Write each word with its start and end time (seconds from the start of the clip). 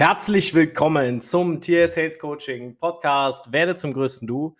Herzlich 0.00 0.54
willkommen 0.54 1.20
zum 1.20 1.60
Tier 1.60 1.86
Sales 1.86 2.18
Coaching 2.18 2.74
Podcast 2.78 3.52
Werde 3.52 3.74
zum 3.74 3.92
größten 3.92 4.26
Du. 4.26 4.56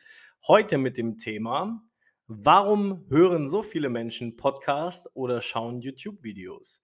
Heute 0.46 0.76
mit 0.76 0.98
dem 0.98 1.16
Thema, 1.16 1.82
warum 2.26 3.06
hören 3.08 3.48
so 3.48 3.62
viele 3.62 3.88
Menschen 3.88 4.36
Podcast 4.36 5.08
oder 5.14 5.40
schauen 5.40 5.80
YouTube-Videos? 5.80 6.82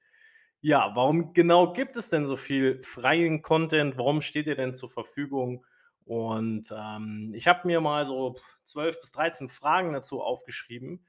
Ja, 0.63 0.91
warum 0.95 1.35
genau 1.35 1.75
gibt 1.75 1.97
es 1.97 2.09
denn 2.09 2.25
so 2.25 2.35
viel 2.35 2.83
freien 2.83 3.43
Content? 3.43 3.99
Warum 3.99 4.23
steht 4.23 4.47
ihr 4.47 4.57
denn 4.57 4.73
zur 4.73 4.89
Verfügung? 4.89 5.63
Und 6.07 6.73
ähm, 6.75 7.35
ich 7.37 7.47
habe 7.49 7.67
mir 7.67 7.83
mal 7.83 8.07
so 8.07 8.39
12 8.65 9.03
bis 9.03 9.13
13 9.13 9.51
Fragen 9.51 9.93
dazu 9.93 10.23
aufgeschrieben, 10.23 11.05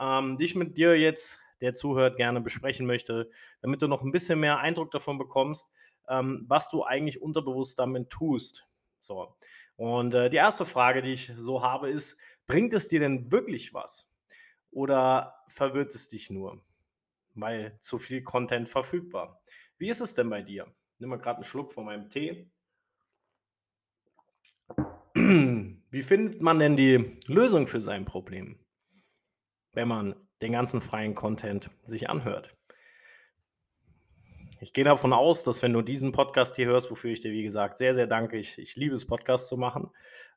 ähm, 0.00 0.38
die 0.38 0.46
ich 0.46 0.54
mit 0.54 0.78
dir 0.78 0.98
jetzt, 0.98 1.40
der 1.60 1.74
zuhört, 1.74 2.16
gerne 2.16 2.40
besprechen 2.40 2.86
möchte, 2.86 3.28
damit 3.60 3.82
du 3.82 3.86
noch 3.86 4.00
ein 4.00 4.12
bisschen 4.12 4.40
mehr 4.40 4.60
Eindruck 4.60 4.92
davon 4.92 5.18
bekommst, 5.18 5.70
ähm, 6.08 6.44
was 6.48 6.70
du 6.70 6.84
eigentlich 6.84 7.22
unterbewusst 7.22 7.78
damit 7.78 8.10
tust. 8.10 8.66
So. 8.98 9.36
Und 9.76 10.14
äh, 10.14 10.30
die 10.30 10.36
erste 10.36 10.64
Frage, 10.64 11.02
die 11.02 11.12
ich 11.12 11.32
so 11.36 11.62
habe, 11.62 11.90
ist, 11.90 12.18
bringt 12.46 12.72
es 12.74 12.88
dir 12.88 13.00
denn 13.00 13.30
wirklich 13.30 13.74
was? 13.74 14.08
Oder 14.70 15.34
verwirrt 15.48 15.94
es 15.94 16.08
dich 16.08 16.30
nur? 16.30 16.62
Weil 17.34 17.78
zu 17.80 17.98
viel 17.98 18.22
Content 18.22 18.68
verfügbar. 18.68 19.42
Wie 19.78 19.90
ist 19.90 20.00
es 20.00 20.14
denn 20.14 20.30
bei 20.30 20.42
dir? 20.42 20.66
Nimm 20.98 21.10
mal 21.10 21.16
gerade 21.16 21.36
einen 21.36 21.44
Schluck 21.44 21.72
von 21.72 21.84
meinem 21.84 22.08
Tee. 22.08 22.50
Wie 25.14 26.02
findet 26.02 26.42
man 26.42 26.58
denn 26.58 26.76
die 26.76 27.18
Lösung 27.26 27.66
für 27.66 27.80
sein 27.80 28.04
Problem, 28.04 28.58
wenn 29.72 29.88
man 29.88 30.14
den 30.42 30.52
ganzen 30.52 30.80
freien 30.80 31.14
Content 31.14 31.70
sich 31.84 32.08
anhört? 32.08 32.56
Ich 34.58 34.72
gehe 34.72 34.84
davon 34.84 35.12
aus, 35.12 35.44
dass 35.44 35.62
wenn 35.62 35.74
du 35.74 35.82
diesen 35.82 36.12
Podcast 36.12 36.56
hier 36.56 36.66
hörst, 36.66 36.90
wofür 36.90 37.10
ich 37.10 37.20
dir, 37.20 37.30
wie 37.30 37.42
gesagt, 37.42 37.76
sehr, 37.76 37.94
sehr 37.94 38.06
danke, 38.06 38.38
ich, 38.38 38.58
ich 38.58 38.74
liebe 38.74 38.94
es, 38.94 39.06
Podcasts 39.06 39.48
zu 39.48 39.58
machen, 39.58 39.90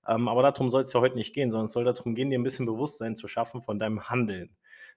ähm, 0.07 0.27
aber 0.27 0.41
darum 0.41 0.69
soll 0.69 0.83
es 0.83 0.91
ja 0.91 0.99
heute 0.99 1.15
nicht 1.15 1.33
gehen, 1.33 1.51
sondern 1.51 1.65
es 1.65 1.71
soll 1.71 1.85
darum 1.85 2.15
gehen, 2.15 2.29
dir 2.29 2.37
ein 2.37 2.43
bisschen 2.43 2.65
Bewusstsein 2.65 3.15
zu 3.15 3.29
schaffen 3.29 3.61
von 3.61 3.79
deinem 3.79 4.09
Handeln. 4.09 4.49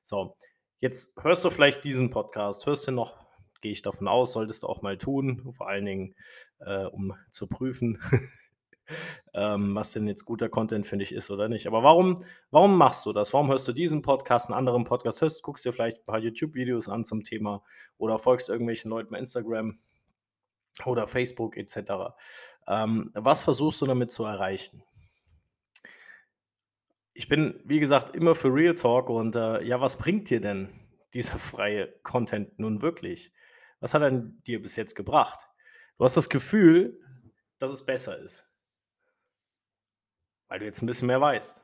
So, 0.03 0.37
jetzt 0.81 1.15
hörst 1.23 1.45
du 1.45 1.51
vielleicht 1.51 1.85
diesen 1.85 2.11
Podcast, 2.11 2.67
hörst 2.67 2.89
du 2.89 2.93
noch, 2.93 3.17
gehe 3.61 3.71
ich 3.71 3.83
davon 3.83 4.09
aus, 4.09 4.33
solltest 4.33 4.65
du 4.65 4.67
auch 4.67 4.83
mal 4.83 4.99
tun, 4.99 5.53
vor 5.53 5.69
allen 5.69 5.85
Dingen, 5.85 6.15
äh, 6.59 6.87
um 6.87 7.15
zu 7.31 7.47
prüfen, 7.47 8.03
ähm, 9.35 9.75
was 9.75 9.93
denn 9.93 10.07
jetzt 10.07 10.25
guter 10.25 10.49
Content 10.49 10.87
für 10.87 10.97
dich 10.97 11.13
ist 11.13 11.31
oder 11.31 11.49
nicht. 11.49 11.67
Aber 11.67 11.83
warum, 11.83 12.25
warum 12.51 12.77
machst 12.77 13.07
du 13.07 13.13
das? 13.13 13.33
Warum 13.33 13.49
hörst 13.49 13.67
du 13.67 13.73
diesen 13.73 14.03
Podcast, 14.03 14.49
einen 14.49 14.59
anderen 14.59 14.85
Podcast, 14.85 15.23
hörst, 15.23 15.43
guckst 15.43 15.65
dir 15.65 15.73
vielleicht 15.73 16.01
ein 16.01 16.07
paar 16.07 16.19
YouTube-Videos 16.19 16.89
an 16.89 17.05
zum 17.05 17.25
Thema 17.25 17.63
oder 17.97 18.19
folgst 18.19 18.49
irgendwelchen 18.49 18.91
Leuten 18.91 19.11
bei 19.11 19.19
Instagram 19.19 19.79
oder 20.85 21.07
Facebook 21.07 21.57
etc. 21.57 22.15
Ähm, 22.67 23.11
was 23.15 23.45
versuchst 23.45 23.81
du 23.81 23.87
damit 23.87 24.11
zu 24.11 24.25
erreichen? 24.25 24.83
Ich 27.15 27.29
bin, 27.29 27.61
wie 27.65 27.81
gesagt, 27.81 28.17
immer 28.17 28.35
für 28.35 28.53
Real 28.53 28.75
Talk 28.75 29.11
und 29.11 29.37
äh, 29.37 29.63
ja, 29.65 29.81
was 29.81 29.97
bringt 29.97 30.31
dir 30.31 30.41
denn 30.41 30.69
dieser 31.15 31.39
freie 31.39 31.89
Content 32.03 32.59
nun 32.59 32.81
wirklich? 32.81 33.33
Was 33.81 33.95
hat 33.95 34.03
er 34.03 34.11
dir 34.11 34.63
bis 34.63 34.77
jetzt 34.77 34.95
gebracht? 34.95 35.49
Du 35.99 36.05
hast 36.05 36.17
das 36.17 36.31
Gefühl, 36.31 36.99
dass 37.59 37.71
es 37.71 37.85
besser 37.85 38.19
ist 38.19 38.52
weil 40.53 40.59
du 40.59 40.67
jetzt 40.67 40.83
ein 40.83 40.87
bisschen 40.87 41.07
mehr 41.07 41.23
weißt. 41.23 41.63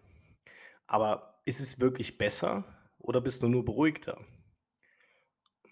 Aber 0.87 1.43
ist 1.45 1.61
es 1.61 1.79
wirklich 1.79 2.17
besser 2.17 2.65
oder 2.97 3.21
bist 3.21 3.43
du 3.43 3.49
nur 3.49 3.63
beruhigter? 3.63 4.19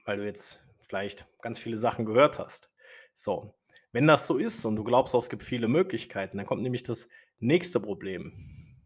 Weil 0.05 0.19
du 0.19 0.27
jetzt 0.27 0.62
vielleicht 0.86 1.27
ganz 1.41 1.59
viele 1.59 1.78
Sachen 1.78 2.05
gehört 2.05 2.39
hast. 2.39 2.70
So, 3.14 3.59
wenn 3.92 4.06
das 4.06 4.27
so 4.27 4.37
ist 4.37 4.67
und 4.67 4.77
du 4.77 4.84
glaubst, 4.84 5.14
es 5.14 5.31
gibt 5.31 5.42
viele 5.42 5.67
Möglichkeiten, 5.67 6.37
dann 6.37 6.44
kommt 6.44 6.62
nämlich 6.62 6.83
das 6.83 7.09
nächste 7.39 7.81
Problem. 7.81 8.77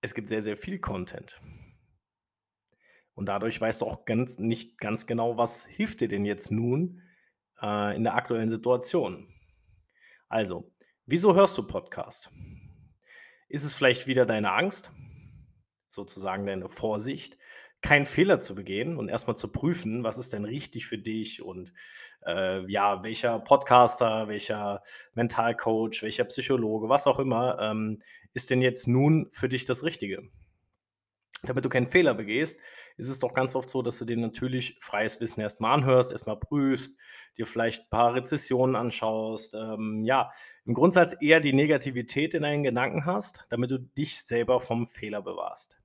Es 0.00 0.12
gibt 0.12 0.28
sehr, 0.28 0.42
sehr 0.42 0.56
viel 0.56 0.80
Content. 0.80 1.40
Und 3.14 3.26
dadurch 3.26 3.60
weißt 3.60 3.80
du 3.80 3.86
auch 3.86 4.06
ganz, 4.06 4.40
nicht 4.40 4.76
ganz 4.78 5.06
genau, 5.06 5.36
was 5.36 5.64
hilft 5.64 6.00
dir 6.00 6.08
denn 6.08 6.24
jetzt 6.24 6.50
nun 6.50 7.00
äh, 7.62 7.94
in 7.94 8.02
der 8.02 8.16
aktuellen 8.16 8.50
Situation. 8.50 9.32
Also, 10.28 10.74
wieso 11.06 11.36
hörst 11.36 11.56
du 11.56 11.64
Podcast? 11.64 12.32
Ist 13.48 13.64
es 13.64 13.72
vielleicht 13.74 14.06
wieder 14.06 14.26
deine 14.26 14.52
Angst, 14.52 14.90
sozusagen 15.88 16.46
deine 16.46 16.68
Vorsicht, 16.68 17.38
keinen 17.80 18.06
Fehler 18.06 18.40
zu 18.40 18.54
begehen 18.54 18.96
und 18.96 19.08
erstmal 19.08 19.36
zu 19.36 19.52
prüfen, 19.52 20.02
was 20.02 20.18
ist 20.18 20.32
denn 20.32 20.44
richtig 20.44 20.86
für 20.86 20.98
dich 20.98 21.42
und 21.42 21.72
äh, 22.26 22.68
ja, 22.70 23.02
welcher 23.02 23.38
Podcaster, 23.38 24.28
welcher 24.28 24.82
Mentalcoach, 25.14 26.02
welcher 26.02 26.24
Psychologe, 26.24 26.88
was 26.88 27.06
auch 27.06 27.20
immer, 27.20 27.58
ähm, 27.60 28.02
ist 28.34 28.50
denn 28.50 28.60
jetzt 28.60 28.88
nun 28.88 29.28
für 29.32 29.48
dich 29.48 29.64
das 29.64 29.84
Richtige? 29.84 30.28
Damit 31.42 31.64
du 31.64 31.68
keinen 31.68 31.90
Fehler 31.90 32.14
begehst, 32.14 32.60
ist 32.96 33.08
es 33.08 33.18
doch 33.18 33.32
ganz 33.32 33.54
oft 33.54 33.70
so, 33.70 33.82
dass 33.82 33.98
du 33.98 34.04
dir 34.04 34.16
natürlich 34.16 34.76
freies 34.80 35.20
Wissen 35.20 35.40
erstmal 35.40 35.72
anhörst, 35.74 36.10
erstmal 36.10 36.38
prüfst, 36.38 36.96
dir 37.36 37.46
vielleicht 37.46 37.84
ein 37.84 37.90
paar 37.90 38.14
Rezessionen 38.14 38.76
anschaust, 38.76 39.54
ähm, 39.54 40.02
ja, 40.04 40.30
im 40.64 40.74
Grundsatz 40.74 41.16
eher 41.20 41.40
die 41.40 41.52
Negativität 41.52 42.34
in 42.34 42.42
deinen 42.42 42.62
Gedanken 42.62 43.06
hast, 43.06 43.44
damit 43.50 43.70
du 43.70 43.78
dich 43.78 44.22
selber 44.22 44.60
vom 44.60 44.88
Fehler 44.88 45.22
bewahrst. 45.22 45.78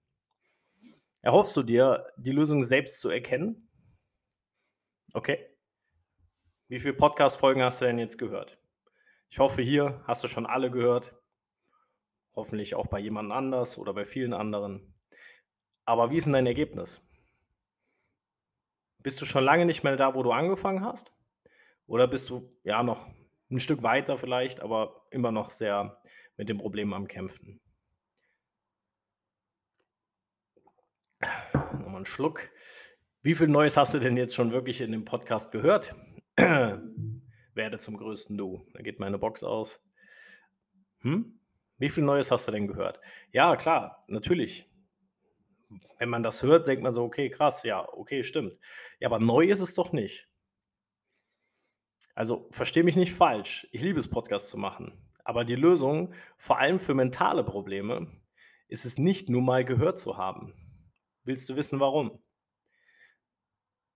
Erhoffst 1.22 1.56
du 1.56 1.64
dir, 1.64 2.08
die 2.18 2.32
Lösung 2.32 2.64
selbst 2.64 3.00
zu 3.00 3.10
erkennen? 3.10 3.70
Okay. 5.14 5.48
Wie 6.68 6.80
viele 6.80 6.94
Podcast-Folgen 6.94 7.62
hast 7.62 7.80
du 7.80 7.86
denn 7.86 8.00
jetzt 8.00 8.18
gehört? 8.18 8.58
Ich 9.30 9.40
hoffe, 9.40 9.62
hier 9.62 10.04
hast 10.06 10.24
du 10.24 10.28
schon 10.28 10.46
alle 10.46 10.70
gehört. 10.70 11.16
Hoffentlich 12.36 12.76
auch 12.76 12.88
bei 12.88 13.00
jemand 13.00 13.32
anders 13.32 13.78
oder 13.78 13.94
bei 13.94 14.06
vielen 14.06 14.34
anderen. 14.34 14.93
Aber 15.86 16.12
wie 16.12 16.18
ist 16.18 16.26
denn 16.26 16.34
dein 16.34 16.48
Ergebnis? 16.48 17.02
Bist 19.00 19.22
du 19.22 19.26
schon 19.26 19.44
lange 19.44 19.66
nicht 19.66 19.84
mehr 19.84 19.98
da, 19.98 20.16
wo 20.16 20.24
du 20.24 20.32
angefangen 20.32 20.84
hast? 20.84 21.12
Oder 21.88 22.08
bist 22.08 22.30
du 22.30 22.50
ja 22.64 22.84
noch 22.84 23.10
ein 23.52 23.60
Stück 23.60 23.84
weiter 23.84 24.18
vielleicht, 24.18 24.62
aber 24.62 25.06
immer 25.12 25.32
noch 25.32 25.52
sehr 25.52 26.02
mit 26.38 26.48
dem 26.48 26.58
Problem 26.58 26.94
am 26.94 27.08
Kämpfen? 27.08 27.60
Nochmal 31.54 31.98
einen 31.98 32.06
Schluck. 32.06 32.50
Wie 33.22 33.36
viel 33.36 33.48
Neues 33.48 33.76
hast 33.76 33.94
du 33.94 34.00
denn 34.00 34.16
jetzt 34.16 34.36
schon 34.36 34.52
wirklich 34.52 34.80
in 34.80 34.92
dem 34.92 35.04
Podcast 35.04 35.52
gehört? 35.52 35.94
Werde 36.38 37.78
zum 37.78 37.98
größten 37.98 38.38
Du. 38.38 38.66
Da 38.74 38.82
geht 38.82 39.00
meine 39.00 39.18
Box 39.18 39.44
aus. 39.44 39.82
Hm? 41.02 41.40
Wie 41.78 41.90
viel 41.90 42.04
Neues 42.04 42.32
hast 42.32 42.48
du 42.48 42.52
denn 42.52 42.68
gehört? 42.68 43.02
Ja, 43.32 43.56
klar, 43.58 44.06
natürlich 44.08 44.73
wenn 46.00 46.10
man 46.10 46.24
das 46.24 46.44
hört, 46.44 46.68
denkt 46.68 46.84
man 46.84 46.94
so, 46.94 47.04
okay, 47.04 47.30
krass, 47.30 47.64
ja, 47.64 47.88
okay, 47.94 48.24
stimmt. 48.24 48.58
Ja, 49.00 49.08
aber 49.10 49.20
neu 49.20 49.46
ist 49.46 49.60
es 49.60 49.74
doch 49.74 49.92
nicht. 49.92 50.30
Also 52.16 52.48
verstehe 52.52 52.84
mich 52.84 52.96
nicht 52.96 53.14
falsch. 53.14 53.68
Ich 53.72 53.82
liebe 53.82 54.00
es, 54.00 54.10
Podcasts 54.10 54.50
zu 54.50 54.58
machen. 54.58 54.94
Aber 55.24 55.46
die 55.46 55.56
Lösung, 55.56 56.14
vor 56.38 56.60
allem 56.60 56.80
für 56.80 56.94
mentale 56.94 57.44
Probleme, 57.44 58.12
ist 58.68 58.86
es 58.86 58.98
nicht 58.98 59.30
nur 59.30 59.42
mal 59.42 59.64
gehört 59.66 60.00
zu 60.00 60.18
haben. 60.18 60.54
Willst 61.24 61.50
du 61.50 61.56
wissen, 61.56 61.80
warum? 61.80 62.22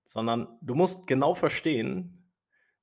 Sondern 0.05 0.57
du 0.61 0.73
musst 0.73 1.05
genau 1.07 1.33
verstehen, 1.33 2.31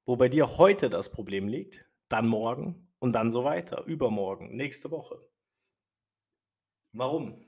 wo 0.04 0.16
bei 0.16 0.28
dir 0.28 0.58
heute 0.58 0.90
das 0.90 1.10
Problem 1.10 1.48
liegt, 1.48 1.86
dann 2.08 2.28
morgen 2.28 2.92
und 2.98 3.12
dann 3.12 3.30
so 3.30 3.44
weiter, 3.44 3.84
übermorgen, 3.84 4.54
nächste 4.54 4.90
Woche. 4.90 5.18
Warum? 6.92 7.44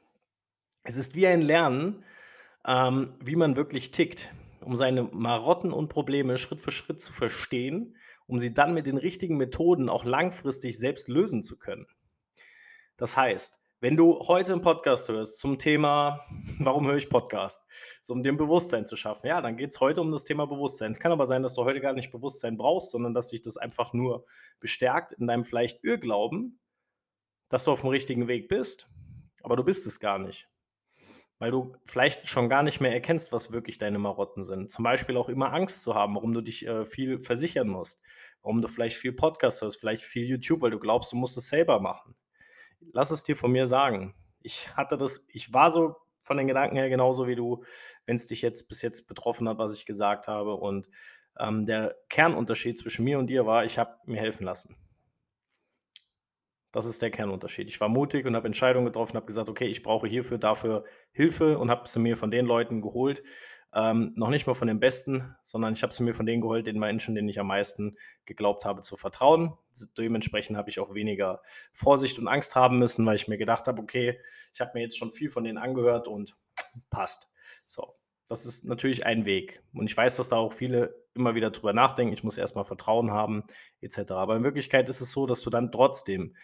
Es 0.88 0.96
ist 0.96 1.16
wie 1.16 1.26
ein 1.26 1.42
Lernen, 1.42 2.04
ähm, 2.64 3.14
wie 3.20 3.34
man 3.34 3.56
wirklich 3.56 3.90
tickt, 3.90 4.32
um 4.60 4.76
seine 4.76 5.02
Marotten 5.02 5.72
und 5.72 5.88
Probleme 5.88 6.38
Schritt 6.38 6.60
für 6.60 6.70
Schritt 6.70 7.00
zu 7.00 7.12
verstehen, 7.12 7.96
um 8.28 8.38
sie 8.38 8.54
dann 8.54 8.72
mit 8.72 8.86
den 8.86 8.96
richtigen 8.96 9.36
Methoden 9.36 9.88
auch 9.88 10.04
langfristig 10.04 10.78
selbst 10.78 11.08
lösen 11.08 11.42
zu 11.42 11.58
können. 11.58 11.88
Das 12.96 13.16
heißt, 13.16 13.58
wenn 13.80 13.96
du 13.96 14.20
heute 14.28 14.52
einen 14.52 14.60
Podcast 14.60 15.08
hörst 15.08 15.40
zum 15.40 15.58
Thema, 15.58 16.24
warum 16.60 16.86
höre 16.86 16.98
ich 16.98 17.10
Podcast? 17.10 17.60
So, 18.00 18.12
um 18.12 18.22
ein 18.24 18.36
Bewusstsein 18.36 18.86
zu 18.86 18.94
schaffen. 18.94 19.26
Ja, 19.26 19.40
dann 19.40 19.56
geht 19.56 19.70
es 19.70 19.80
heute 19.80 20.00
um 20.00 20.12
das 20.12 20.22
Thema 20.22 20.46
Bewusstsein. 20.46 20.92
Es 20.92 21.00
kann 21.00 21.10
aber 21.10 21.26
sein, 21.26 21.42
dass 21.42 21.54
du 21.54 21.64
heute 21.64 21.80
gar 21.80 21.94
nicht 21.94 22.12
Bewusstsein 22.12 22.56
brauchst, 22.56 22.92
sondern 22.92 23.12
dass 23.12 23.30
sich 23.30 23.42
das 23.42 23.56
einfach 23.56 23.92
nur 23.92 24.24
bestärkt 24.60 25.10
in 25.10 25.26
deinem 25.26 25.42
vielleicht 25.42 25.82
Irrglauben, 25.82 26.60
dass 27.48 27.64
du 27.64 27.72
auf 27.72 27.80
dem 27.80 27.90
richtigen 27.90 28.28
Weg 28.28 28.46
bist, 28.46 28.88
aber 29.42 29.56
du 29.56 29.64
bist 29.64 29.84
es 29.88 29.98
gar 29.98 30.20
nicht 30.20 30.48
weil 31.38 31.50
du 31.50 31.76
vielleicht 31.84 32.26
schon 32.26 32.48
gar 32.48 32.62
nicht 32.62 32.80
mehr 32.80 32.92
erkennst, 32.92 33.32
was 33.32 33.52
wirklich 33.52 33.78
deine 33.78 33.98
Marotten 33.98 34.42
sind. 34.42 34.70
Zum 34.70 34.82
Beispiel 34.84 35.16
auch 35.16 35.28
immer 35.28 35.52
Angst 35.52 35.82
zu 35.82 35.94
haben, 35.94 36.14
warum 36.14 36.32
du 36.32 36.40
dich 36.40 36.66
äh, 36.66 36.84
viel 36.84 37.18
versichern 37.20 37.68
musst, 37.68 38.00
warum 38.42 38.62
du 38.62 38.68
vielleicht 38.68 38.96
viel 38.96 39.12
Podcast 39.12 39.62
hörst, 39.62 39.78
vielleicht 39.78 40.04
viel 40.04 40.24
YouTube, 40.24 40.62
weil 40.62 40.70
du 40.70 40.78
glaubst, 40.78 41.12
du 41.12 41.16
musst 41.16 41.36
es 41.36 41.48
selber 41.48 41.80
machen. 41.80 42.14
Lass 42.92 43.10
es 43.10 43.22
dir 43.22 43.36
von 43.36 43.52
mir 43.52 43.66
sagen. 43.66 44.14
Ich 44.42 44.76
hatte 44.76 44.96
das, 44.96 45.26
ich 45.28 45.52
war 45.52 45.70
so 45.70 45.96
von 46.22 46.36
den 46.36 46.46
Gedanken 46.46 46.76
her 46.76 46.88
genauso 46.88 47.26
wie 47.26 47.36
du, 47.36 47.64
wenn 48.06 48.16
es 48.16 48.26
dich 48.26 48.42
jetzt 48.42 48.68
bis 48.68 48.82
jetzt 48.82 49.06
betroffen 49.06 49.48
hat, 49.48 49.58
was 49.58 49.74
ich 49.74 49.86
gesagt 49.86 50.28
habe. 50.28 50.54
Und 50.54 50.88
Ähm, 51.38 51.66
der 51.66 51.94
Kernunterschied 52.08 52.78
zwischen 52.78 53.04
mir 53.04 53.18
und 53.18 53.26
dir 53.26 53.44
war, 53.44 53.62
ich 53.66 53.76
habe 53.76 53.98
mir 54.06 54.18
helfen 54.18 54.44
lassen. 54.46 54.74
Das 56.76 56.84
ist 56.84 57.00
der 57.00 57.10
Kernunterschied. 57.10 57.68
Ich 57.68 57.80
war 57.80 57.88
mutig 57.88 58.26
und 58.26 58.36
habe 58.36 58.46
Entscheidungen 58.48 58.84
getroffen, 58.84 59.16
habe 59.16 59.24
gesagt: 59.24 59.48
„Okay, 59.48 59.64
ich 59.64 59.82
brauche 59.82 60.06
hierfür, 60.06 60.36
dafür 60.36 60.84
Hilfe“ 61.10 61.58
und 61.58 61.70
habe 61.70 61.88
sie 61.88 61.98
mir 62.00 62.18
von 62.18 62.30
den 62.30 62.44
Leuten 62.44 62.82
geholt, 62.82 63.22
ähm, 63.72 64.12
noch 64.14 64.28
nicht 64.28 64.46
mal 64.46 64.52
von 64.52 64.68
den 64.68 64.78
Besten, 64.78 65.34
sondern 65.42 65.72
ich 65.72 65.82
habe 65.82 65.94
sie 65.94 66.02
mir 66.02 66.12
von 66.12 66.26
denen 66.26 66.42
geholt, 66.42 66.66
den 66.66 66.78
Menschen, 66.78 67.14
denen 67.14 67.30
ich 67.30 67.40
am 67.40 67.46
meisten 67.46 67.96
geglaubt 68.26 68.66
habe 68.66 68.82
zu 68.82 68.98
vertrauen. 68.98 69.54
Dementsprechend 69.96 70.58
habe 70.58 70.68
ich 70.68 70.78
auch 70.78 70.92
weniger 70.92 71.40
Vorsicht 71.72 72.18
und 72.18 72.28
Angst 72.28 72.54
haben 72.56 72.78
müssen, 72.78 73.06
weil 73.06 73.14
ich 73.16 73.26
mir 73.26 73.38
gedacht 73.38 73.68
habe: 73.68 73.80
„Okay, 73.80 74.20
ich 74.52 74.60
habe 74.60 74.72
mir 74.74 74.82
jetzt 74.82 74.98
schon 74.98 75.12
viel 75.12 75.30
von 75.30 75.44
denen 75.44 75.56
angehört 75.56 76.06
und 76.08 76.36
passt.“ 76.90 77.30
So, 77.64 77.94
das 78.28 78.44
ist 78.44 78.66
natürlich 78.66 79.06
ein 79.06 79.24
Weg. 79.24 79.62
Und 79.72 79.88
ich 79.88 79.96
weiß, 79.96 80.16
dass 80.16 80.28
da 80.28 80.36
auch 80.36 80.52
viele 80.52 80.94
immer 81.14 81.34
wieder 81.34 81.50
drüber 81.50 81.72
nachdenken: 81.72 82.12
„Ich 82.12 82.22
muss 82.24 82.36
erst 82.36 82.54
mal 82.54 82.64
Vertrauen 82.64 83.12
haben“ 83.12 83.44
et 83.80 83.92
cetera. 83.92 84.20
Aber 84.20 84.36
in 84.36 84.44
Wirklichkeit 84.44 84.90
ist 84.90 85.00
es 85.00 85.10
so, 85.12 85.26
dass 85.26 85.40
du 85.40 85.48
dann 85.48 85.72
trotzdem 85.72 86.34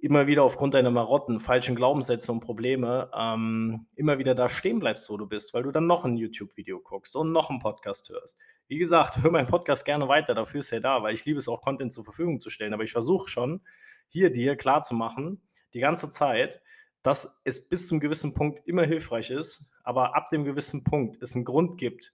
immer 0.00 0.26
wieder 0.26 0.44
aufgrund 0.44 0.74
deiner 0.74 0.90
Marotten, 0.90 1.40
falschen 1.40 1.74
Glaubenssätze 1.76 2.30
und 2.32 2.40
Probleme, 2.40 3.10
ähm, 3.16 3.86
immer 3.96 4.18
wieder 4.18 4.34
da 4.34 4.48
stehen 4.48 4.78
bleibst, 4.80 5.10
wo 5.10 5.16
du 5.16 5.26
bist, 5.26 5.54
weil 5.54 5.64
du 5.64 5.72
dann 5.72 5.86
noch 5.86 6.04
'n 6.04 6.16
YouTube-Video 6.16 6.80
guckst 6.80 7.16
und 7.16 7.32
noch 7.32 7.50
'n 7.50 7.58
Podcast 7.60 8.08
hörst. 8.10 8.38
Wie 8.68 8.78
gesagt, 8.78 9.22
hör 9.22 9.30
meinen 9.30 9.48
Podcast 9.48 9.84
gerne 9.84 10.08
weiter, 10.08 10.34
dafür 10.34 10.60
ist 10.60 10.72
er 10.72 10.80
da, 10.80 11.02
weil 11.02 11.14
ich 11.14 11.24
liebe 11.24 11.38
es 11.38 11.48
auch, 11.48 11.62
Content 11.62 11.92
zur 11.92 12.04
Verfügung 12.04 12.40
zu 12.40 12.50
stellen. 12.50 12.74
Aber 12.74 12.84
ich 12.84 12.92
versuche 12.92 13.28
schon, 13.28 13.60
hier 14.08 14.30
dir 14.32 14.56
klarzumachen, 14.56 15.42
die 15.74 15.80
ganze 15.80 16.10
Zeit, 16.10 16.60
dass 17.02 17.40
es 17.44 17.68
bis 17.68 17.88
zum 17.88 18.00
gewissen 18.00 18.34
Punkt 18.34 18.66
immer 18.66 18.84
hilfreich 18.84 19.30
ist, 19.30 19.64
aber 19.84 20.14
ab 20.16 20.30
dem 20.30 20.44
gewissen 20.44 20.84
Punkt 20.84 21.20
es 21.22 21.34
'n 21.34 21.44
Grund 21.44 21.78
gibt, 21.78 22.12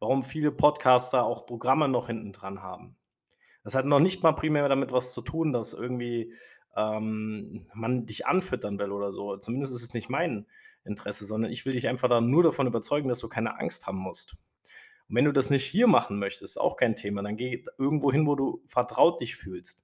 warum 0.00 0.22
viele 0.24 0.50
Podcaster 0.52 1.24
auch 1.24 1.46
Programme 1.46 1.88
noch 1.88 2.06
hinten 2.08 2.32
dran 2.32 2.62
haben. 2.62 2.96
Das 3.64 3.74
hat 3.74 3.86
noch 3.86 4.00
nicht 4.00 4.22
mal 4.22 4.32
primär 4.32 4.68
damit 4.68 4.92
was 4.92 5.12
zu 5.12 5.22
tun, 5.22 5.52
dass 5.52 5.74
irgendwie, 5.74 6.32
ähm, 6.76 7.66
man 7.74 8.06
dich 8.06 8.26
anfüttern 8.26 8.78
will 8.78 8.92
oder 8.92 9.12
so. 9.12 9.36
Zumindest 9.36 9.74
ist 9.74 9.82
es 9.82 9.94
nicht 9.94 10.08
mein 10.08 10.46
Interesse, 10.84 11.24
sondern 11.24 11.52
ich 11.52 11.66
will 11.66 11.72
dich 11.72 11.88
einfach 11.88 12.08
da 12.08 12.20
nur 12.20 12.42
davon 12.42 12.66
überzeugen, 12.66 13.08
dass 13.08 13.20
du 13.20 13.28
keine 13.28 13.58
Angst 13.58 13.86
haben 13.86 13.98
musst. 13.98 14.36
Und 15.08 15.16
wenn 15.16 15.24
du 15.24 15.32
das 15.32 15.50
nicht 15.50 15.64
hier 15.64 15.86
machen 15.86 16.18
möchtest, 16.18 16.58
auch 16.58 16.76
kein 16.76 16.96
Thema, 16.96 17.22
dann 17.22 17.36
geh 17.36 17.64
irgendwo 17.78 18.12
hin, 18.12 18.26
wo 18.26 18.36
du 18.36 18.62
vertraut 18.66 19.20
dich 19.20 19.36
fühlst. 19.36 19.82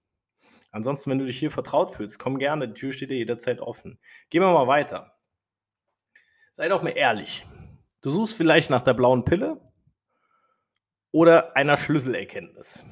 Ansonsten, 0.71 1.11
wenn 1.11 1.19
du 1.19 1.27
dich 1.27 1.39
hier 1.39 1.51
vertraut 1.51 1.91
fühlst, 1.91 2.19
komm 2.19 2.39
gerne, 2.39 2.69
die 2.69 2.75
Tür 2.75 2.93
steht 2.93 3.11
dir 3.11 3.17
jederzeit 3.17 3.61
offen. 3.61 3.99
Gehen 4.31 4.43
wir 4.43 4.53
mal 4.53 4.67
weiter. 4.67 5.17
Sei 6.53 6.69
doch 6.69 6.83
mal 6.83 6.91
ehrlich. 6.91 7.47
Du 8.03 8.11
suchst 8.11 8.37
vielleicht 8.37 8.71
nach 8.71 8.83
der 8.83 8.95
blauen 8.95 9.25
Pille 9.25 9.61
oder 11.11 11.57
einer 11.57 11.77
Schlüsselerkenntnis 11.77 12.85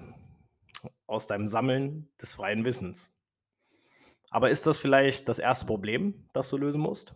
aus 1.06 1.26
deinem 1.26 1.46
Sammeln 1.46 2.08
des 2.20 2.34
freien 2.34 2.64
Wissens. 2.64 3.13
Aber 4.34 4.50
ist 4.50 4.66
das 4.66 4.78
vielleicht 4.78 5.28
das 5.28 5.38
erste 5.38 5.64
Problem, 5.64 6.28
das 6.32 6.50
du 6.50 6.56
lösen 6.56 6.80
musst? 6.80 7.14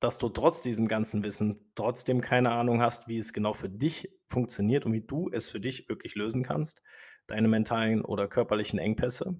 Dass 0.00 0.18
du 0.18 0.28
trotz 0.30 0.62
diesem 0.62 0.88
ganzen 0.88 1.24
Wissen 1.24 1.72
trotzdem 1.74 2.20
keine 2.22 2.52
Ahnung 2.52 2.82
hast, 2.82 3.08
wie 3.08 3.18
es 3.18 3.32
genau 3.32 3.54
für 3.54 3.70
dich 3.70 4.10
funktioniert 4.28 4.86
und 4.86 4.92
wie 4.92 5.02
du 5.02 5.30
es 5.32 5.50
für 5.50 5.60
dich 5.60 5.88
wirklich 5.88 6.14
lösen 6.14 6.42
kannst, 6.42 6.82
deine 7.26 7.48
mentalen 7.48 8.02
oder 8.04 8.28
körperlichen 8.28 8.78
Engpässe? 8.78 9.36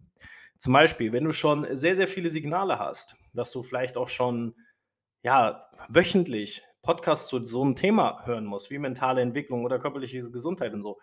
Zum 0.58 0.72
Beispiel, 0.74 1.12
wenn 1.12 1.24
du 1.24 1.32
schon 1.32 1.66
sehr, 1.76 1.96
sehr 1.96 2.08
viele 2.08 2.30
Signale 2.30 2.78
hast, 2.78 3.16
dass 3.34 3.50
du 3.52 3.62
vielleicht 3.62 3.98
auch 3.98 4.08
schon, 4.08 4.54
ja, 5.22 5.70
wöchentlich 5.88 6.62
Podcasts 6.82 7.28
zu 7.28 7.44
so 7.46 7.64
'nem 7.64 7.76
Thema 7.76 8.24
hören 8.26 8.46
musst, 8.46 8.70
wie 8.70 8.78
mentale 8.78 9.22
Entwicklung 9.22 9.64
oder 9.64 9.78
körperliche 9.78 10.18
Ges 10.18 10.32
Gesundheit 10.32 10.74
und 10.74 10.82
so. 10.82 10.98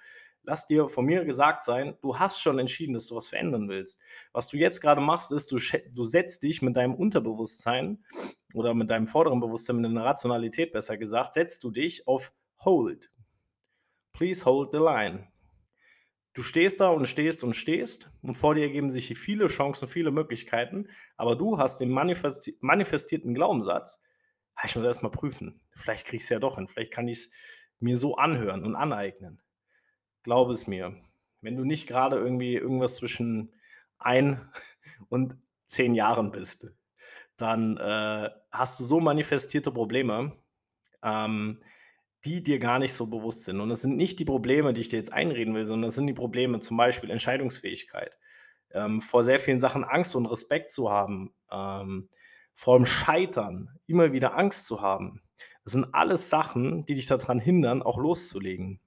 Lass 0.48 0.66
dir 0.66 0.88
von 0.88 1.04
mir 1.06 1.26
gesagt 1.26 1.66
sein, 1.66 1.98
du 2.02 2.18
hast 2.20 2.40
schon 2.40 2.58
entschieden, 2.58 2.94
dass 2.94 3.06
du 3.08 3.18
was 3.18 3.28
verändern 3.28 3.68
willst. 3.68 4.02
Was 4.32 4.48
du 4.48 4.56
jetzt 4.56 4.80
grade 4.80 5.02
machst, 5.02 5.34
ist, 5.34 5.52
du 5.52 5.58
du 5.92 6.06
setzt 6.06 6.42
dich 6.42 6.62
mit 6.62 6.78
deinem 6.78 6.96
Unterbewusstsein 6.96 8.06
oder 8.54 8.74
mit 8.74 8.90
deinem 8.90 9.08
vorderen 9.08 9.42
Bewusstsein, 9.42 9.76
mit 9.76 9.86
deiner 9.86 10.06
Rationalität 10.06 10.72
besser 10.72 10.98
gesagt, 10.98 11.34
setzt 11.34 11.66
du 11.66 11.70
dich 11.70 12.08
auf 12.08 12.32
Hold. 12.64 13.12
Please 14.14 14.46
hold 14.46 14.72
the 14.72 14.78
line. 14.78 15.28
Du 16.34 16.44
stehst 16.44 16.80
da 16.80 16.92
und 16.92 17.08
stehst 17.08 17.44
und 17.44 17.54
stehst 17.54 18.10
und 18.22 18.36
vor 18.36 18.56
dir 18.56 18.62
ergeben 18.62 18.90
sich 18.90 19.20
viele 19.20 19.48
Chancen, 19.48 19.90
viele 19.90 20.12
Möglichkeiten, 20.12 20.88
aber 21.18 21.36
du 21.36 21.58
hast 21.58 21.82
den 21.82 21.90
manifesti 21.90 22.56
manifestierten 22.62 23.34
Glaubenssatz: 23.34 24.02
„Ah, 24.56 24.64
ich 24.66 24.78
muss 24.78 24.86
erst 24.86 25.04
mal 25.04 25.10
prüfen. 25.10 25.60
Vielleicht 25.76 26.06
kriege 26.06 26.22
ich's 26.22 26.30
ja 26.30 26.40
doch 26.40 26.56
hin. 26.56 26.70
Vielleicht 26.70 26.94
kann 26.94 27.10
ich's 27.10 27.32
mir 27.82 27.98
so 27.98 28.16
anhören 28.16 28.64
und 28.64 28.78
aneignen.“ 28.78 29.42
Glaube 30.24 30.54
es 30.54 30.68
mir, 30.68 30.96
wenn 31.42 31.56
du 31.56 31.64
nicht 31.64 31.88
grade 31.88 32.18
irgendwie 32.18 32.56
irgendwas 32.56 32.96
zwischen 32.96 33.54
1 34.00 34.38
und 35.10 35.38
10 35.68 35.96
Jahren 35.96 36.32
bist, 36.32 36.72
dann, 37.38 37.78
äh, 37.78 38.30
hast 38.52 38.80
du 38.80 38.84
so 38.84 39.00
manifestierte 39.00 39.72
Probleme, 39.72 40.34
ähm, 41.04 41.62
die 42.26 42.42
dir 42.42 42.60
gar 42.60 42.80
nicht 42.80 42.94
so 42.94 43.08
bewusst 43.08 43.44
sind. 43.44 43.62
Und 43.62 43.70
das 43.70 43.82
sind 43.82 43.96
nicht 43.96 44.20
die 44.20 44.26
Probleme, 44.26 44.74
die 44.74 44.82
ich 44.82 44.90
dir 44.90 44.98
jetzt 44.98 45.14
einreden 45.14 45.54
will, 45.54 45.66
sondern 45.66 45.88
das 45.88 45.96
sind 45.96 46.08
die 46.08 46.14
Probleme, 46.14 46.60
zum 46.60 46.76
Beispiel 46.78 47.12
Entscheidungsfähigkeit, 47.12 48.18
ähm, 48.72 49.02
vor 49.02 49.24
sehr 49.24 49.40
vielen 49.40 49.60
Sachen 49.60 49.84
Angst 49.84 50.16
und 50.16 50.26
Respekt 50.26 50.72
zu 50.72 50.90
haben, 50.90 51.34
ähm, 51.52 52.10
vorm 52.54 52.86
Scheitern 52.86 53.70
immer 53.86 54.12
wieder 54.14 54.36
Angst 54.36 54.66
zu 54.66 54.82
haben. 54.82 55.22
Das 55.64 55.74
sind 55.74 55.94
alles 55.94 56.30
Sachen, 56.30 56.86
die 56.86 56.96
dich 56.96 57.06
da 57.06 57.18
dran 57.18 57.40
hindern, 57.40 57.84
auch 57.84 57.98
loszulegen. 57.98 58.80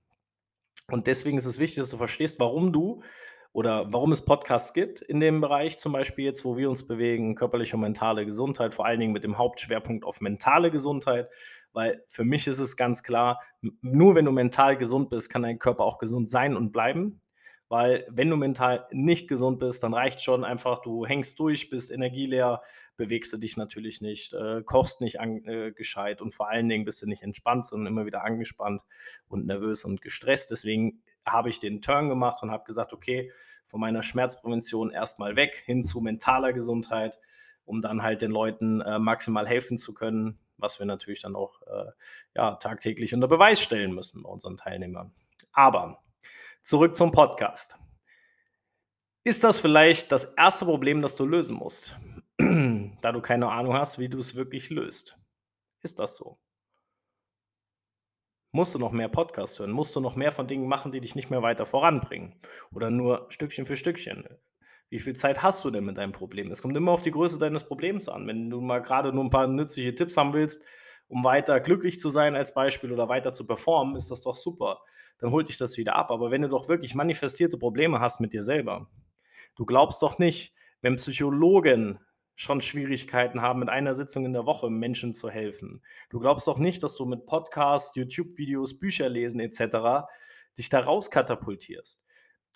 Und 0.93 1.07
deswegen 1.07 1.39
ist 1.39 1.47
es 1.47 1.59
wichtig, 1.59 1.81
dass 1.81 1.91
du 1.91 1.97
verstehst, 1.97 2.41
warum 2.41 2.73
du 2.73 3.03
oder 3.53 3.93
warum 3.93 4.13
es 4.13 4.25
Podcasts 4.25 4.73
gibt 4.73 5.01
in 5.03 5.21
dem 5.21 5.41
Bereich 5.41 5.79
zum 5.79 5.93
Beispiel 5.93 6.25
jetzt, 6.25 6.45
wo 6.45 6.57
wir 6.57 6.71
uns 6.71 6.87
bewegen, 6.87 7.35
körperliche 7.35 7.77
und 7.77 7.83
mentale 7.83 8.25
Gesundheit, 8.25 8.75
vor 8.75 8.87
allen 8.87 9.01
Dingen 9.01 9.13
mit 9.13 9.25
dem 9.25 9.39
Hauptschwerpunkt 9.39 10.05
auf 10.05 10.21
mentale 10.21 10.71
Gesundheit, 10.71 11.29
weil 11.73 12.05
für 12.09 12.25
mich 12.25 12.47
ist 12.47 12.59
es 12.59 12.77
ganz 12.77 13.03
klar, 13.03 13.41
nur 13.81 14.15
wenn 14.15 14.25
du 14.25 14.33
mental 14.33 14.77
gesund 14.77 15.11
bist, 15.11 15.31
kann 15.31 15.43
dein 15.43 15.59
Körper 15.59 15.85
auch 15.85 15.99
gesund 15.99 16.31
sein 16.31 16.57
und 16.57 16.73
bleiben, 16.73 17.21
weil 17.69 18.05
wenn 18.09 18.31
du 18.31 18.37
mental 18.37 18.87
nicht 18.91 19.29
gesund 19.29 19.61
bist, 19.61 19.83
dann 19.83 19.95
reicht's 19.95 20.25
schon 20.25 20.45
einfach, 20.45 20.83
du 20.83 21.07
hängst 21.07 21.39
durch, 21.39 21.71
bist 21.71 21.91
energieleer, 21.91 22.63
bewegst 23.01 23.33
du 23.33 23.39
dich 23.39 23.57
natürlich 23.57 24.03
nicht, 24.03 24.35
äh, 24.35 24.63
kochst 24.63 25.01
nicht 25.01 25.21
an 25.21 25.43
äh, 25.47 25.73
gescheit 25.73 26.21
und 26.21 26.35
vor 26.35 26.51
allen 26.51 26.69
Dingen 26.69 26.85
bist 26.85 27.01
du 27.01 27.07
nicht 27.07 27.23
entspannt, 27.23 27.65
sondern 27.65 27.91
immer 27.91 28.05
wieder 28.05 28.25
angespannt 28.25 28.83
und 29.27 29.47
nervös 29.47 29.87
und 29.87 30.03
gestresst. 30.03 30.51
Deswegen 30.51 31.03
habe 31.25 31.49
ich 31.49 31.61
den 31.61 31.81
Turn 31.81 32.11
gemacht 32.11 32.43
und 32.43 32.51
habe 32.51 32.65
gesagt: 32.65 32.93
„Okay, 32.93 33.33
von 33.67 33.81
meiner 33.81 34.03
Schmerzprävention 34.03 34.91
erst 34.91 35.19
mal 35.19 35.35
weg 35.35 35.63
hin 35.65 35.83
zu 35.83 36.03
mentaler 36.03 36.53
Gesundheit“, 36.53 37.19
um 37.65 37.81
dann 37.81 38.03
halt 38.03 38.21
den 38.21 38.33
Leuten, 38.33 38.83
äh, 38.83 38.99
maximal 38.99 39.49
helfen 39.49 39.79
zu 39.79 39.95
können, 39.95 40.39
was 40.59 40.79
wir 40.79 40.85
natürlich 40.85 41.23
dann 41.23 41.37
auch, 41.37 41.63
äh, 41.63 41.93
ja, 42.37 42.57
tagtäglich 42.57 43.15
unter 43.15 43.29
Beweis 43.29 43.63
stellen 43.63 43.95
müssen 43.95 44.23
bei 44.25 44.29
unseren 44.29 44.59
Teilnehmern. 44.59 45.11
Aber 45.53 46.03
zurück 46.63 46.97
zum 46.97 47.13
Podcast. 47.13 47.77
Ist 49.25 49.43
das 49.43 49.59
vielleicht 49.59 50.13
das 50.13 50.25
erste 50.35 50.67
Problem, 50.67 51.01
das 51.01 51.17
du 51.17 51.25
lösen 51.25 51.57
musst, 51.57 51.97
da 53.01 53.13
du 53.13 53.21
keine 53.21 53.51
Ahnung 53.51 53.75
hast, 53.75 53.99
wie 53.99 54.09
du's 54.09 54.35
wirklich 54.35 54.71
löst? 54.71 55.19
Ist 55.83 55.99
das 56.01 56.17
so? 56.17 56.39
Musst 58.53 58.75
du 58.75 58.79
noch 58.79 58.91
mehr 58.93 59.09
Podcasts 59.09 59.59
hören? 59.61 59.71
Musst 59.71 59.95
du 59.95 60.01
noch 60.01 60.17
mehr 60.17 60.33
von 60.33 60.49
Dingen 60.49 60.67
machen, 60.67 60.91
die 60.93 61.01
dich 61.01 61.15
nicht 61.15 61.31
mehr 61.31 61.43
weiter 61.43 61.67
voranbringen 61.67 62.35
oder 62.73 62.91
nur 62.91 63.27
Stückchen 63.31 63.65
für 63.67 63.77
Stückchen? 63.77 64.25
Wie 64.89 64.99
viel 64.99 65.15
Zeit 65.15 65.43
hast 65.43 65.65
du 65.65 65.71
denn 65.71 65.85
mit 65.85 65.99
deinem 65.99 66.11
Problem? 66.13 66.51
Es 66.51 66.61
kommt 66.63 66.77
immer 66.77 66.91
auf 66.91 67.03
die 67.03 67.13
Größe 67.13 67.39
deines 67.39 67.65
Problems 67.65 68.09
an. 68.09 68.27
Wenn 68.27 68.51
du 68.51 68.61
mal 68.61 68.83
grade 68.83 69.13
nur 69.13 69.23
'n 69.25 69.31
paar 69.31 69.47
nützliche 69.47 69.95
Tipps 69.95 70.17
haben 70.17 70.33
willst, 70.33 70.65
um 71.07 71.23
weiter 71.23 71.61
glücklich 71.61 72.01
zu 72.01 72.11
sein 72.11 72.35
als 72.35 72.53
Beispiel 72.55 72.93
oder 72.93 73.09
weiter 73.09 73.33
zu 73.33 73.47
performen, 73.47 73.95
ist 73.97 74.11
das 74.11 74.23
doch 74.23 74.35
super. 74.35 74.81
Dann 75.19 75.31
holt 75.31 75.49
dich 75.49 75.59
das 75.59 75.77
wieder 75.77 75.95
ab. 75.95 76.11
Aber 76.11 76.31
wenn 76.33 76.43
du 76.43 76.49
doch 76.49 76.69
wirklich 76.69 76.95
manifestierte 76.97 77.57
Probleme 77.59 78.01
hast 78.01 78.21
mit 78.21 78.33
dir 78.33 78.43
selber 78.43 78.89
du 79.57 79.67
glaubst 79.67 80.03
doch 80.03 80.19
nicht, 80.19 80.55
wenn 80.83 80.97
Psychologen 80.97 82.01
schon 82.41 82.63
Schwierigkeiten 82.63 83.43
haben, 83.43 83.61
mit 83.61 83.69
einer 83.69 83.95
Sitzung 83.95 84.25
in 84.25 84.33
der 84.33 84.47
Woche 84.47 84.71
Menschen 84.71 85.13
zu 85.13 85.29
helfen. 85.29 85.83
Du 86.09 86.19
glaubst 86.21 86.47
doch 86.49 86.59
nicht, 86.59 86.83
dass 86.83 86.95
du 86.97 87.05
mit 87.05 87.27
Podcasts, 87.27 87.95
YouTube-Videos, 87.97 88.79
Bücher 88.79 89.11
lesen 89.11 89.41
et 89.41 89.53
cetera 89.53 90.09
dich 90.57 90.71
da 90.71 90.81
rauskatapultierst. 90.81 92.03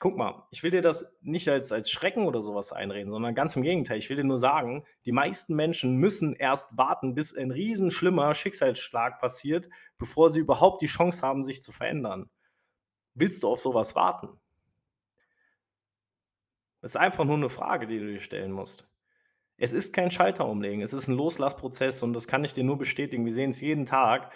Guck 0.00 0.16
mal, 0.16 0.46
ich 0.50 0.62
will 0.62 0.70
dir 0.70 0.80
das 0.82 1.14
nicht 1.20 1.48
als 1.50 1.70
als 1.70 1.90
Schrecken 1.90 2.26
oder 2.26 2.40
so 2.42 2.54
was 2.54 2.72
einreden, 2.72 3.10
sondern 3.10 3.34
ganz 3.34 3.56
im 3.56 3.62
Gegenteil. 3.62 3.98
Ich 3.98 4.08
will 4.08 4.16
dir 4.16 4.24
nur 4.24 4.38
sagen, 4.38 4.84
die 5.04 5.12
meisten 5.12 5.54
Menschen 5.54 5.96
müssen 5.96 6.34
erst 6.34 6.76
warten, 6.78 7.14
bis 7.14 7.36
ein 7.36 7.50
riesenschlimmer 7.50 8.34
Schicksalsschlag 8.34 9.20
passiert, 9.20 9.68
bevor 9.98 10.30
sie 10.30 10.40
überhaupt 10.40 10.80
die 10.82 10.86
Chance 10.86 11.22
haben, 11.26 11.42
sich 11.44 11.62
zu 11.62 11.72
verändern. 11.72 12.30
Willst 13.14 13.42
du 13.44 13.48
auf 13.48 13.60
so 13.60 13.74
was 13.74 13.94
warten? 13.96 14.40
Ist 16.82 16.96
einfach 16.98 17.24
nur 17.24 17.38
'ne 17.38 17.48
Frage, 17.48 17.86
die 17.86 17.98
du 17.98 18.06
dir 18.06 18.20
stellen 18.20 18.52
musst. 18.52 18.86
Es 19.58 19.72
ist 19.72 19.92
kein 19.92 20.10
Schalter 20.10 20.48
umlegen, 20.48 20.82
es 20.82 20.92
ist 20.92 21.08
'n 21.08 21.14
Loslassprozess 21.16 22.02
und 22.02 22.12
das 22.12 22.26
kann 22.26 22.42
ich 22.42 22.54
dir 22.54 22.64
nur 22.64 22.76
bestätigen. 22.78 23.24
Wir 23.24 23.32
sehen's 23.32 23.60
jeden 23.60 23.86
Tag. 23.86 24.32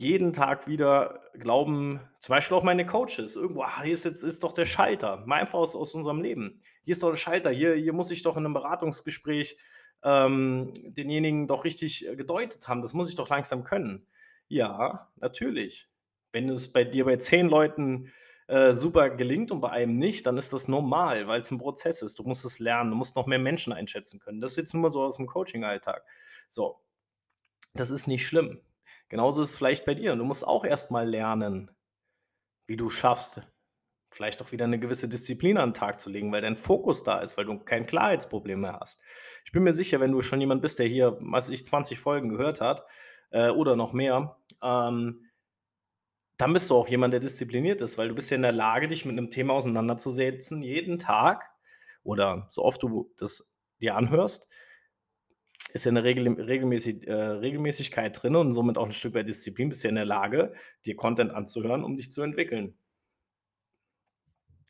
jeden 0.00 0.32
Tag 0.32 0.66
wieder 0.66 1.20
glauben 1.38 2.00
zum 2.18 2.32
Beispiel 2.34 2.56
auch 2.56 2.64
meine 2.64 2.84
Coaches, 2.84 3.36
irgendwo: 3.36 3.62
„Ah, 3.62 3.82
hier 3.82 3.94
ist 3.94 4.04
jetzt 4.04 4.22
ist 4.24 4.42
doch 4.42 4.52
der 4.52 4.66
Schalter.“ 4.66 5.22
Mal 5.26 5.40
einfach 5.40 5.58
aus 5.58 5.76
aus 5.76 5.94
unserem 5.94 6.20
Leben. 6.20 6.62
„Hier 6.84 6.92
ist 6.92 7.02
doch 7.02 7.10
der 7.10 7.16
Schalter, 7.16 7.50
hier 7.50 7.74
hier 7.74 7.92
muss 7.92 8.10
ich 8.10 8.22
doch 8.22 8.36
in 8.36 8.42
'nem 8.42 8.54
Beratungsgespräch, 8.54 9.56
ähm, 10.02 10.72
denjenigen 10.84 11.46
doch 11.46 11.64
richtig, 11.64 12.06
äh, 12.08 12.16
gedeutet 12.16 12.66
haben. 12.68 12.82
Das 12.82 12.92
muss 12.92 13.08
ich 13.08 13.14
doch 13.14 13.28
langsam 13.28 13.62
können.“ 13.64 14.06
Ja, 14.48 15.10
natürlich. 15.16 15.88
Wenn 16.32 16.48
es 16.48 16.72
bei 16.72 16.82
dir 16.84 17.04
bei 17.04 17.16
10 17.18 17.48
Leuten, 17.48 18.12
äh, 18.48 18.74
super 18.74 19.10
gelingt 19.10 19.50
und 19.50 19.60
bei 19.60 19.70
einem 19.70 19.98
nicht, 19.98 20.26
dann 20.26 20.36
ist 20.38 20.52
das 20.52 20.68
normal, 20.68 21.26
weil's 21.28 21.50
'n 21.52 21.58
Prozess 21.58 22.02
ist. 22.02 22.18
Du 22.18 22.24
musst 22.24 22.44
es 22.44 22.58
lernen, 22.58 22.90
du 22.90 22.96
musst 22.96 23.16
noch 23.16 23.26
mehr 23.26 23.38
Menschen 23.38 23.72
einschätzen 23.72 24.20
können. 24.20 24.40
Das 24.40 24.52
ist 24.52 24.56
jetzt 24.58 24.74
nur 24.74 24.82
mal 24.84 24.90
so 24.90 25.02
aus'm 25.04 25.26
Coaching-Alltag. 25.26 26.04
So. 26.48 26.80
Das 27.74 27.90
ist 27.90 28.06
nicht 28.08 28.26
schlimm. 28.26 28.60
Genauso 29.10 29.42
ist 29.42 29.50
es 29.50 29.56
vielleicht 29.56 29.84
bei 29.86 29.94
dir. 29.94 30.16
Du 30.16 30.24
musst 30.24 30.46
auch 30.46 30.64
erst 30.64 30.90
mal 30.92 31.08
lernen, 31.08 31.70
wie 32.68 32.76
du 32.78 32.90
schaffst, 32.90 33.42
vielleicht 34.10 34.42
auch 34.42 34.52
wieder 34.52 34.66
'ne 34.68 34.78
gewisse 34.80 35.08
Disziplin 35.08 35.58
an 35.58 35.70
'n 35.70 35.74
Tag 35.74 36.00
zu 36.00 36.10
legen, 36.10 36.32
weil 36.32 36.42
dein 36.42 36.56
Fokus 36.58 37.04
da 37.04 37.20
ist, 37.20 37.36
weil 37.38 37.46
du 37.46 37.58
kein 37.60 37.86
Klarheitsproblem 37.86 38.60
mehr 38.62 38.78
hast. 38.80 39.00
Ich 39.46 39.52
bin 39.52 39.64
mir 39.64 39.74
sicher, 39.74 40.00
wenn 40.00 40.12
du 40.12 40.22
schon 40.22 40.40
jemand 40.40 40.62
bist, 40.62 40.78
der 40.80 40.86
hier, 40.88 41.18
was 41.20 41.50
ich, 41.50 41.64
20 41.66 42.00
Folgen 42.00 42.30
gehört 42.30 42.60
hat, 42.62 42.84
äh, 43.32 43.50
oder 43.50 43.76
noch 43.76 43.92
mehr, 43.94 44.38
ähm 44.62 45.22
dann 46.38 46.52
bist 46.52 46.70
du 46.70 46.74
auch 46.76 46.88
jemand, 46.88 47.12
der 47.12 47.20
diszipliniert 47.20 47.80
ist, 47.80 47.98
weil 47.98 48.08
du 48.08 48.14
bist 48.14 48.30
ja 48.30 48.36
in 48.36 48.42
der 48.42 48.52
Lage, 48.52 48.88
dich 48.88 49.04
mit 49.04 49.14
'nem 49.16 49.30
Thema 49.30 49.54
auseinanderzusetzen 49.54 50.62
jeden 50.62 50.98
Tag 50.98 51.48
oder 52.04 52.46
so 52.50 52.64
oft 52.64 52.82
du 52.82 53.12
das 53.18 53.50
dir 53.80 53.96
anhörst. 53.96 54.44
Ist 55.74 55.84
ja 55.86 55.90
'ne 55.92 56.04
Regel 56.04 56.28
regelmäßig 56.40 57.06
äh, 57.08 57.12
Regelmäßigkeit 57.12 58.22
drin 58.22 58.36
und 58.36 58.52
somit 58.54 58.78
auch 58.78 58.86
'n 58.86 58.92
Stück 58.92 59.14
weit 59.14 59.28
Disziplin. 59.28 59.70
Bist 59.70 59.82
ja 59.82 59.88
in 59.90 59.96
der 59.96 60.04
Lage, 60.04 60.52
dir 60.86 60.94
Content 60.94 61.32
anzuhören, 61.32 61.82
um 61.82 61.96
dich 61.96 62.12
zu 62.12 62.22
entwickeln. 62.22 62.74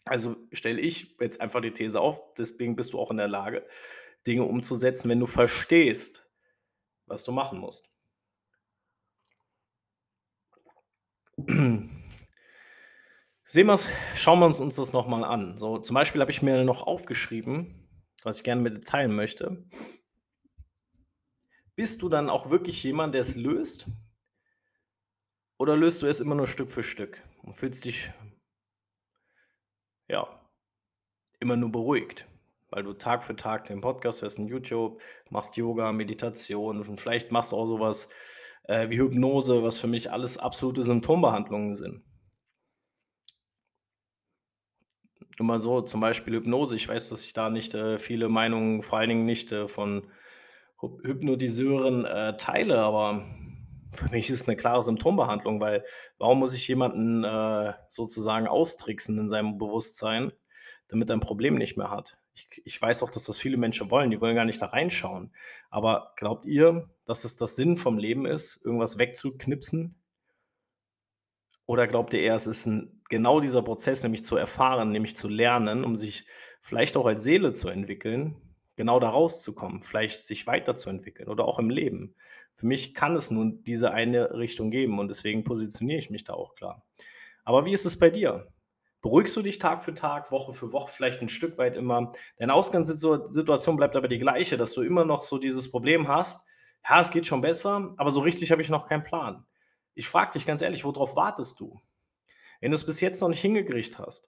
Also, 0.07 0.37
stelle 0.53 0.81
ich 0.81 1.17
jetzt 1.19 1.41
einfach 1.41 1.63
die 1.63 1.71
These 1.73 1.99
auf, 2.01 2.35
deswegen 2.35 2.77
bist 2.77 2.93
du 2.93 2.99
auch 2.99 3.11
in 3.11 3.17
der 3.17 3.29
Lage, 3.29 3.67
Dinge 4.27 4.45
umzusetzen, 4.45 5.09
wenn 5.11 5.21
du 5.21 5.27
verstehst, 5.27 6.27
was 7.07 7.25
du 7.25 7.33
machen 7.33 7.61
musst. 7.61 7.94
Sehen 13.47 13.67
wir's 13.67 13.89
schauen 14.17 14.41
wir 14.41 14.47
uns 14.47 14.77
das 14.77 14.93
noch 14.93 15.07
mal 15.07 15.25
an. 15.25 15.59
So, 15.59 15.79
zum 15.79 15.95
Beispiel 15.95 16.21
habe 16.21 16.31
ich 16.31 16.43
mir 16.43 16.65
noch 16.65 16.87
aufgeschrieben, 16.87 17.89
was 18.23 18.39
ich 18.39 18.45
gerne 18.45 18.63
mit 18.63 18.75
dir 18.75 18.81
teilen 18.81 19.15
möchte. 19.15 19.65
Bist 21.77 22.03
du 22.03 22.09
dann 22.09 22.31
auch 22.31 22.51
wirklich 22.51 22.83
jemand, 22.83 23.15
der 23.15 23.23
es 23.23 23.37
löst? 23.37 23.91
Oder 25.59 25.77
löst 25.77 26.03
du 26.03 26.07
es 26.07 26.21
immer 26.21 26.35
nur 26.35 26.47
Stück 26.47 26.71
für 26.71 26.83
Stück 26.83 27.23
und 27.43 27.55
fühlst 27.55 27.85
dich 27.85 28.11
ja, 30.09 30.29
immer 31.41 31.57
nur 31.57 31.71
beruhigt, 31.71 32.27
weil 32.71 32.83
du 32.83 32.93
Tag 32.93 33.25
für 33.25 33.37
Tag 33.37 33.67
den 33.67 33.81
Podcast 33.81 34.23
hörst 34.23 34.39
YouTube, 34.39 35.01
machst 35.31 35.57
Yoga, 35.57 35.93
Meditation 35.93 36.81
und 36.81 37.01
vielleicht 37.01 37.33
machst 37.33 37.53
du 37.53 37.57
auch 37.57 37.67
so 37.67 37.81
was, 37.81 38.09
äh, 38.65 38.89
wie 38.91 38.99
Hypnose, 38.99 39.63
was 39.63 39.79
für 39.81 39.87
mich 39.89 40.13
alles 40.13 40.39
absolute 40.39 40.83
Symptombehandlungen 40.83 41.75
sind. 41.75 42.05
Nur 45.39 45.47
mal 45.47 45.59
so, 45.59 45.81
zum 45.83 46.01
Beispiel 46.01 46.35
Hypnose. 46.35 46.77
Ich 46.77 46.89
weiß, 46.89 47.09
dass 47.09 47.25
ich 47.25 47.33
da 47.33 47.51
nicht, 47.51 47.75
äh, 47.75 47.99
viele 47.99 48.29
Meinungen, 48.29 48.83
vor 48.83 48.99
allen 48.99 49.09
Dingen 49.09 49.25
nicht, 49.27 49.51
äh, 49.53 49.67
von 49.69 50.07
Hyp 50.81 51.03
Hypnotiseuren, 51.05 52.05
äh, 52.05 52.37
teile, 52.37 52.79
aber 52.81 53.25
für 53.93 54.09
mich 54.11 54.31
ist 54.31 54.47
'ne 54.49 54.57
klare 54.57 54.83
Symptombehandlung, 54.83 55.61
weil 55.61 55.85
warum 56.19 56.41
muss 56.41 56.55
ich 56.55 56.67
jemanden, 56.69 57.25
äh, 57.25 57.73
sozusagen 57.89 58.47
austricksen 58.49 59.19
in 59.19 59.29
seinem 59.29 59.59
Bewusstsein, 59.59 60.33
damit 60.89 61.11
er 61.11 61.17
'n 61.17 61.21
Problem 61.21 61.57
nicht 61.57 61.77
mehr 61.77 61.91
hat? 61.91 62.17
Ich 62.37 62.63
ich 62.65 62.83
weiß 62.83 63.03
auch, 63.03 63.11
dass 63.11 63.25
das 63.25 63.39
viele 63.39 63.57
Menschen 63.57 63.91
wollen, 63.91 64.11
die 64.11 64.21
wollen 64.21 64.35
gar 64.35 64.45
nicht 64.45 64.61
da 64.61 64.67
reinschauen. 64.67 65.33
Aber 65.71 66.13
glaubt 66.17 66.45
ihr, 66.47 66.89
dass 67.05 67.25
es 67.25 67.37
das 67.37 67.55
Sinn 67.57 67.77
vom 67.77 67.97
Leben 67.99 68.27
ist, 68.27 68.61
irgendwas 68.65 68.99
wegzuknipsen? 68.99 69.95
Oder 71.69 71.87
glaubt 71.87 72.13
ihr 72.15 72.21
eher, 72.21 72.35
es 72.35 72.47
ist 72.47 72.67
'n 72.67 73.03
genau 73.09 73.41
dieser 73.41 73.63
Prozess, 73.63 74.03
nämlich 74.03 74.25
zu 74.25 74.37
erfahren, 74.37 74.93
nämlich 74.93 75.17
zu 75.17 75.29
lernen, 75.29 75.85
um 75.85 75.97
sich 75.97 76.27
vielleicht 76.61 76.97
auch 76.97 77.07
als 77.07 77.23
Seele 77.23 77.53
zu 77.53 77.69
entwickeln, 77.69 78.37
genau 78.77 79.01
da 79.01 79.09
rauszukommen, 79.11 79.83
vielleicht 79.83 80.27
sich 80.27 80.47
weiterzuentwickeln 80.47 81.29
oder 81.29 81.45
auch 81.47 81.59
im 81.59 81.71
Leben? 81.71 82.17
Für 82.57 82.67
mich 82.67 82.95
kann 82.95 83.17
es 83.17 83.31
nur 83.31 83.51
diese 83.63 83.93
eine 83.93 84.35
Richtung 84.37 84.71
geben 84.71 84.99
und 84.99 85.09
deswegen 85.09 85.45
positioniere 85.45 85.99
ich 85.99 86.11
mich 86.11 86.25
da 86.25 86.35
auch 86.35 86.55
klar. 86.55 86.85
Aber 87.45 87.67
wie 87.67 87.73
ist 87.75 87.87
es 87.87 87.99
bei 87.99 88.11
dir? 88.11 88.54
Beruhigst 89.05 89.37
du 89.37 89.43
dich 89.43 89.59
Tag 89.59 89.83
für 89.85 89.93
Tag, 89.95 90.31
Woche 90.33 90.55
für 90.55 90.73
Woche, 90.73 90.91
vielleicht 90.91 91.21
'n 91.21 91.29
Stück 91.29 91.59
weit 91.59 91.77
immer? 91.77 92.13
Deine 92.39 92.55
Ausgangssituat 92.55 93.35
Situation 93.35 93.77
bleibt 93.77 93.97
aber 93.97 94.09
die 94.09 94.19
gleiche, 94.19 94.57
dass 94.57 94.73
du 94.73 94.81
immer 94.81 95.05
noch 95.05 95.23
so 95.23 95.37
dieses 95.37 95.71
Problem 95.71 96.09
hast: 96.09 96.47
„Ja, 96.89 97.01
es 97.01 97.11
geht 97.11 97.27
schon 97.27 97.43
besser, 97.43 97.93
aber 97.99 98.11
so 98.11 98.21
richtig 98.21 98.51
habe 98.51 98.63
ich 98.63 98.71
noch 98.71 98.87
keinen 98.87 99.03
Plan.“ 99.03 99.45
Ich 99.95 100.09
frage 100.09 100.33
dich 100.33 100.47
ganz 100.47 100.63
ehrlich, 100.63 100.85
worauf 100.87 101.17
wartest 101.17 101.61
du? 101.61 101.83
Wenn 102.61 102.73
du's 102.73 102.87
bis 102.87 103.01
jetzt 103.01 103.21
noch 103.23 103.29
nicht 103.31 103.43
hingekriegt 103.43 103.99
hast 103.99 104.27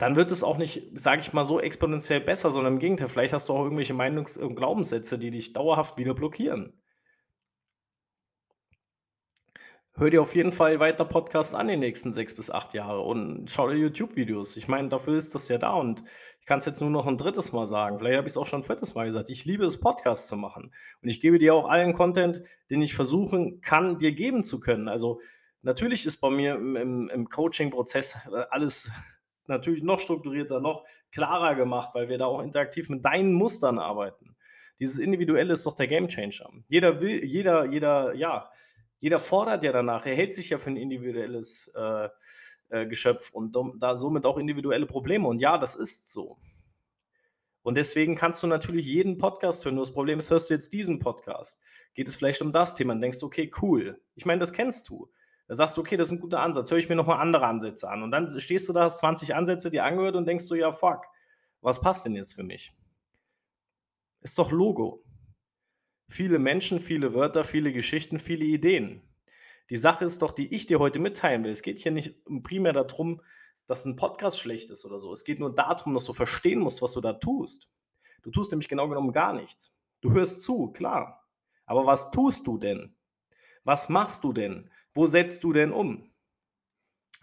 dann 0.00 0.14
wird 0.16 0.30
es 0.30 0.42
auch 0.42 0.58
nicht, 0.58 0.90
sage 0.98 1.20
ich 1.22 1.32
mal 1.32 1.44
so, 1.46 1.58
exponentiell 1.60 2.20
besser, 2.20 2.50
sondern 2.50 2.74
im 2.74 2.78
Gegenteil, 2.80 3.08
vielleicht 3.08 3.32
hast 3.32 3.48
du 3.48 3.54
auch 3.54 3.62
irgendwelche 3.64 3.94
Meinungs 3.94 4.36
und 4.36 4.54
Glaubenssätze, 4.56 5.18
die 5.18 5.30
dich 5.30 5.52
dauerhaft 5.54 5.96
wieder 5.96 6.12
blockieren. 6.14 6.82
Hör 9.98 10.10
dir 10.10 10.20
auf 10.20 10.34
jeden 10.34 10.52
Fall 10.52 10.78
weiter 10.78 11.06
Podcasts 11.06 11.54
an 11.54 11.68
die 11.68 11.76
nächsten 11.78 12.12
6 12.12 12.34
bis 12.34 12.50
8 12.50 12.74
Jahre 12.74 13.00
und 13.00 13.50
schau 13.50 13.70
dir 13.70 13.78
YouTube-Videos. 13.78 14.58
Ich 14.58 14.68
meine, 14.68 14.90
dafür 14.90 15.16
ist 15.16 15.34
das 15.34 15.48
ja 15.48 15.56
da 15.56 15.70
und 15.70 16.02
ich 16.38 16.44
kann's 16.44 16.66
jetzt 16.66 16.82
nur 16.82 16.90
noch 16.90 17.06
'n 17.06 17.16
3. 17.16 17.50
Mal 17.54 17.66
sagen. 17.66 17.98
Vielleicht 17.98 18.18
habe 18.18 18.26
ich's 18.26 18.36
auch 18.36 18.44
schon 18.44 18.62
4. 18.62 18.76
Mal 18.94 19.06
gesagt. 19.06 19.30
Ich 19.30 19.46
liebe 19.46 19.64
es, 19.64 19.80
Podcasts 19.80 20.28
zu 20.28 20.36
machen 20.36 20.70
und 21.00 21.08
ich 21.08 21.22
gebe 21.22 21.38
dir 21.38 21.54
auch 21.54 21.66
allen 21.70 21.94
Content, 21.94 22.42
den 22.68 22.82
ich 22.82 22.94
versuchen 22.94 23.62
kann, 23.62 23.98
dir 23.98 24.12
geben 24.12 24.44
zu 24.44 24.60
können. 24.60 24.88
Also, 24.88 25.18
natürlich 25.62 26.04
ist 26.04 26.18
bei 26.18 26.28
mir 26.28 26.56
im 26.56 26.76
im 26.76 27.08
im 27.08 27.28
Coaching-Prozess, 27.30 28.18
äh, 28.30 28.44
alles 28.50 28.90
natürlich 29.46 29.82
noch 29.82 29.98
strukturierter, 30.00 30.60
noch 30.60 30.84
klarer 31.10 31.54
gemacht, 31.54 31.94
weil 31.94 32.10
wir 32.10 32.18
da 32.18 32.26
auch 32.26 32.42
interaktiv 32.42 32.90
mit 32.90 33.02
deinen 33.02 33.32
Mustern 33.32 33.78
arbeiten. 33.78 34.36
Dieses 34.78 34.98
Individuelle 34.98 35.54
ist 35.54 35.64
doch 35.64 35.74
der 35.74 35.86
Gamechanger. 35.86 36.50
Jeder 36.68 37.00
will 37.00 37.24
jeder 37.24 37.64
jeder 37.64 38.14
ja, 38.14 38.50
jeder 39.00 39.18
fordert 39.20 39.64
ja 39.64 39.72
danach. 39.72 40.06
Er 40.06 40.14
hält 40.16 40.34
sich 40.34 40.50
ja 40.50 40.58
für 40.58 40.70
'n 40.70 40.76
individuelles, 40.76 41.70
äh, 41.74 42.08
äh, 42.70 42.86
Geschöpf 42.86 43.30
und 43.32 43.56
da 43.80 43.96
somit 43.96 44.26
auch 44.26 44.38
individuelle 44.38 44.86
Probleme 44.86 45.28
und 45.28 45.40
ja, 45.40 45.58
das 45.58 45.74
ist 45.76 46.10
so. 46.10 46.38
Und 47.66 47.74
deswegen 47.74 48.14
kannst 48.14 48.44
du 48.44 48.46
natürlich 48.46 48.86
jeden 48.86 49.18
Podcast 49.18 49.64
hören, 49.64 49.74
nur 49.74 49.84
das 49.84 49.92
Problem 49.92 50.20
ist, 50.20 50.30
hörst 50.30 50.50
du 50.50 50.54
jetzt 50.54 50.72
diesen 50.72 51.00
Podcast, 51.00 51.58
geht 51.94 52.06
es 52.06 52.14
vielleicht 52.14 52.40
um 52.40 52.52
das 52.52 52.76
Thema 52.76 52.92
und 52.92 53.00
denkst: 53.00 53.20
„Okay, 53.24 53.50
cool.“ 53.60 54.00
Ich 54.14 54.24
meine, 54.24 54.38
das 54.38 54.52
kennst 54.52 54.88
du. 54.88 55.10
Da 55.48 55.56
sagst 55.56 55.76
du: 55.76 55.80
„Okay, 55.80 55.96
das 55.96 56.08
ist 56.08 56.12
'n 56.12 56.20
guter 56.20 56.40
Ansatz, 56.42 56.70
höre 56.70 56.78
ich 56.78 56.88
mir 56.88 56.94
noch 56.94 57.08
mal 57.08 57.18
andere 57.18 57.44
Ansätze 57.44 57.90
an.“ 57.90 58.04
Und 58.04 58.12
dann 58.12 58.30
stehst 58.38 58.68
du 58.68 58.72
da, 58.72 58.82
hast 58.84 58.98
20 58.98 59.34
Ansätze 59.34 59.72
dir 59.72 59.82
angehört 59.84 60.14
und 60.14 60.26
denkst 60.28 60.46
du: 60.48 60.54
„Ja, 60.54 60.70
fuck, 60.72 61.06
was 61.60 61.80
passt 61.80 62.04
denn 62.06 62.14
jetzt 62.14 62.34
für 62.34 62.44
mich?“ 62.44 62.72
Ist 64.22 64.38
doch 64.38 64.50
Logo. 64.50 65.02
Viele 66.08 66.38
Menschen, 66.38 66.80
viele 66.80 67.14
Wörter, 67.14 67.42
viele 67.42 67.72
Geschichten, 67.72 68.18
viele 68.18 68.44
Ideen. 68.44 69.02
Die 69.70 69.76
Sache 69.76 70.04
ist 70.04 70.22
doch, 70.22 70.30
die 70.30 70.54
ich 70.54 70.66
dir 70.66 70.78
heute 70.78 71.00
mitteilen 71.00 71.42
will 71.42 71.50
es 71.50 71.62
geht 71.62 71.80
hier 71.80 71.90
nicht, 71.90 72.14
primär 72.44 72.72
da 72.72 72.84
drum, 72.84 73.20
dass 73.66 73.84
'n 73.84 73.96
Podcast 73.96 74.38
schlecht 74.38 74.70
ist 74.70 74.84
oder 74.84 75.00
so. 75.00 75.12
Es 75.12 75.24
geht 75.24 75.40
nur 75.40 75.52
da 75.52 75.74
drum, 75.74 75.94
dass 75.94 76.04
du 76.04 76.12
verstehen 76.12 76.60
musst, 76.60 76.80
was 76.82 76.92
du 76.92 77.00
da 77.00 77.14
tust. 77.14 77.68
Du 78.22 78.30
tust 78.30 78.52
nämlich 78.52 78.68
genau 78.68 78.88
genommen 78.88 79.12
gar 79.12 79.32
nichts. 79.32 79.74
Du 80.00 80.12
hörst 80.12 80.42
zu, 80.42 80.70
klar. 80.70 81.28
Aber 81.64 81.86
was 81.86 82.12
tust 82.12 82.46
du 82.46 82.58
denn? 82.58 82.94
Was 83.64 83.88
machst 83.88 84.22
du 84.22 84.32
denn? 84.32 84.70
Wo 84.94 85.08
setzt 85.08 85.42
du 85.42 85.52
denn 85.52 85.72
um? 85.72 86.08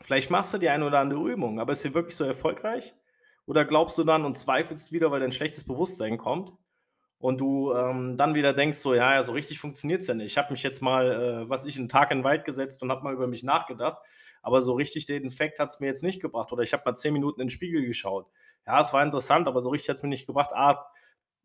Vielleicht 0.01 0.29
machst 0.29 0.53
du 0.53 0.57
die 0.57 0.67
eine 0.69 0.85
oder 0.85 0.99
andere 0.99 1.31
Übung, 1.31 1.61
aber 1.61 1.71
ist 1.71 1.81
sie 1.81 1.93
wirklich 1.93 2.17
so 2.17 2.25
erfolgreich? 2.25 2.93
Oder 3.45 3.63
glaubst 3.63 3.97
du 3.97 4.03
dann 4.03 4.25
und 4.25 4.37
zweifelst 4.37 4.91
wieder, 4.91 5.11
weil 5.11 5.21
dein 5.21 5.31
schlechtes 5.31 5.63
Bewusstsein 5.63 6.17
kommt 6.17 6.51
und 7.19 7.39
du, 7.41 7.73
ähm, 7.73 8.17
dann 8.17 8.35
wieder 8.35 8.53
denkst 8.53 8.77
so: 8.79 8.93
„Ja, 8.95 9.13
ja, 9.15 9.23
so 9.23 9.31
richtig 9.33 9.59
funktioniert's 9.59 10.07
ja 10.07 10.13
nicht. 10.13 10.27
Ich 10.33 10.37
habe 10.37 10.51
mich 10.51 10.63
jetzt 10.63 10.81
mal, 10.81 11.11
äh, 11.45 11.49
was 11.49 11.65
ich, 11.65 11.77
'n 11.77 11.89
Tag 11.89 12.11
in 12.11 12.19
'n 12.19 12.23
Wald 12.23 12.45
gesetzt 12.45 12.81
und 12.83 12.91
habe 12.91 13.03
mal 13.03 13.13
über 13.13 13.27
mich 13.27 13.43
nachgedacht, 13.43 13.97
aber 14.41 14.61
so 14.61 14.73
richtig 14.73 15.05
den 15.05 15.25
Effekt 15.25 15.59
hat's 15.59 15.79
mir 15.79 15.87
jetzt 15.87 16.03
nicht 16.03 16.21
gebracht.“ 16.21 16.51
Oder 16.51 16.63
ich 16.63 16.73
habe 16.73 16.83
mal 16.85 16.95
10 16.95 17.13
Minuten 17.13 17.41
in 17.41 17.47
'n 17.47 17.49
Spiegel 17.51 17.85
geschaut. 17.85 18.27
Ja, 18.67 18.81
es 18.81 18.93
war 18.93 19.03
interessant, 19.03 19.47
aber 19.47 19.61
so 19.61 19.69
richtig 19.69 19.89
hat's 19.89 20.03
mir 20.03 20.09
nicht 20.09 20.27
gebracht. 20.27 20.51
Ah, 20.53 20.85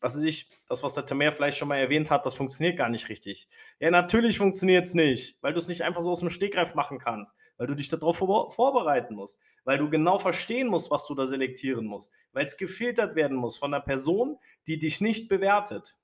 was 0.00 0.16
weiß 0.16 0.22
ich, 0.24 0.48
das, 0.68 0.82
was 0.82 0.94
der 0.94 1.06
Tamer 1.06 1.32
vielleicht 1.32 1.58
schon 1.58 1.68
mal 1.68 1.76
erwähnt 1.78 2.10
hat, 2.10 2.26
das 2.26 2.34
funktioniert 2.34 2.76
gar 2.78 2.88
nicht 2.88 3.08
richtig. 3.08 3.48
Ja, 3.80 3.90
natürlich 3.90 4.38
funktioniert's 4.38 4.94
nicht, 4.94 5.36
weil 5.42 5.54
du's 5.54 5.68
nicht 5.68 5.82
einfach 5.82 6.02
so 6.02 6.12
aus'm 6.12 6.30
Stegreif 6.30 6.74
machen 6.74 6.98
kannst, 6.98 7.36
weil 7.56 7.66
du 7.66 7.74
dich 7.74 7.88
da 7.88 7.96
drauf 7.96 8.18
vor 8.18 8.50
vorbereiten 8.50 9.14
musst, 9.14 9.40
weil 9.64 9.78
du 9.78 9.90
genau 9.90 10.18
verstehen 10.18 10.68
musst, 10.68 10.90
was 10.90 11.06
du 11.06 11.14
da 11.14 11.26
selektieren 11.26 11.86
musst, 11.86 12.12
weil's 12.32 12.56
gefiltert 12.56 13.16
werden 13.16 13.36
muss 13.36 13.56
von 13.56 13.70
'ner 13.72 13.80
Person, 13.80 14.38
die 14.66 14.78
dich 14.78 15.00
nicht 15.00 15.28
bewertet. 15.28 15.94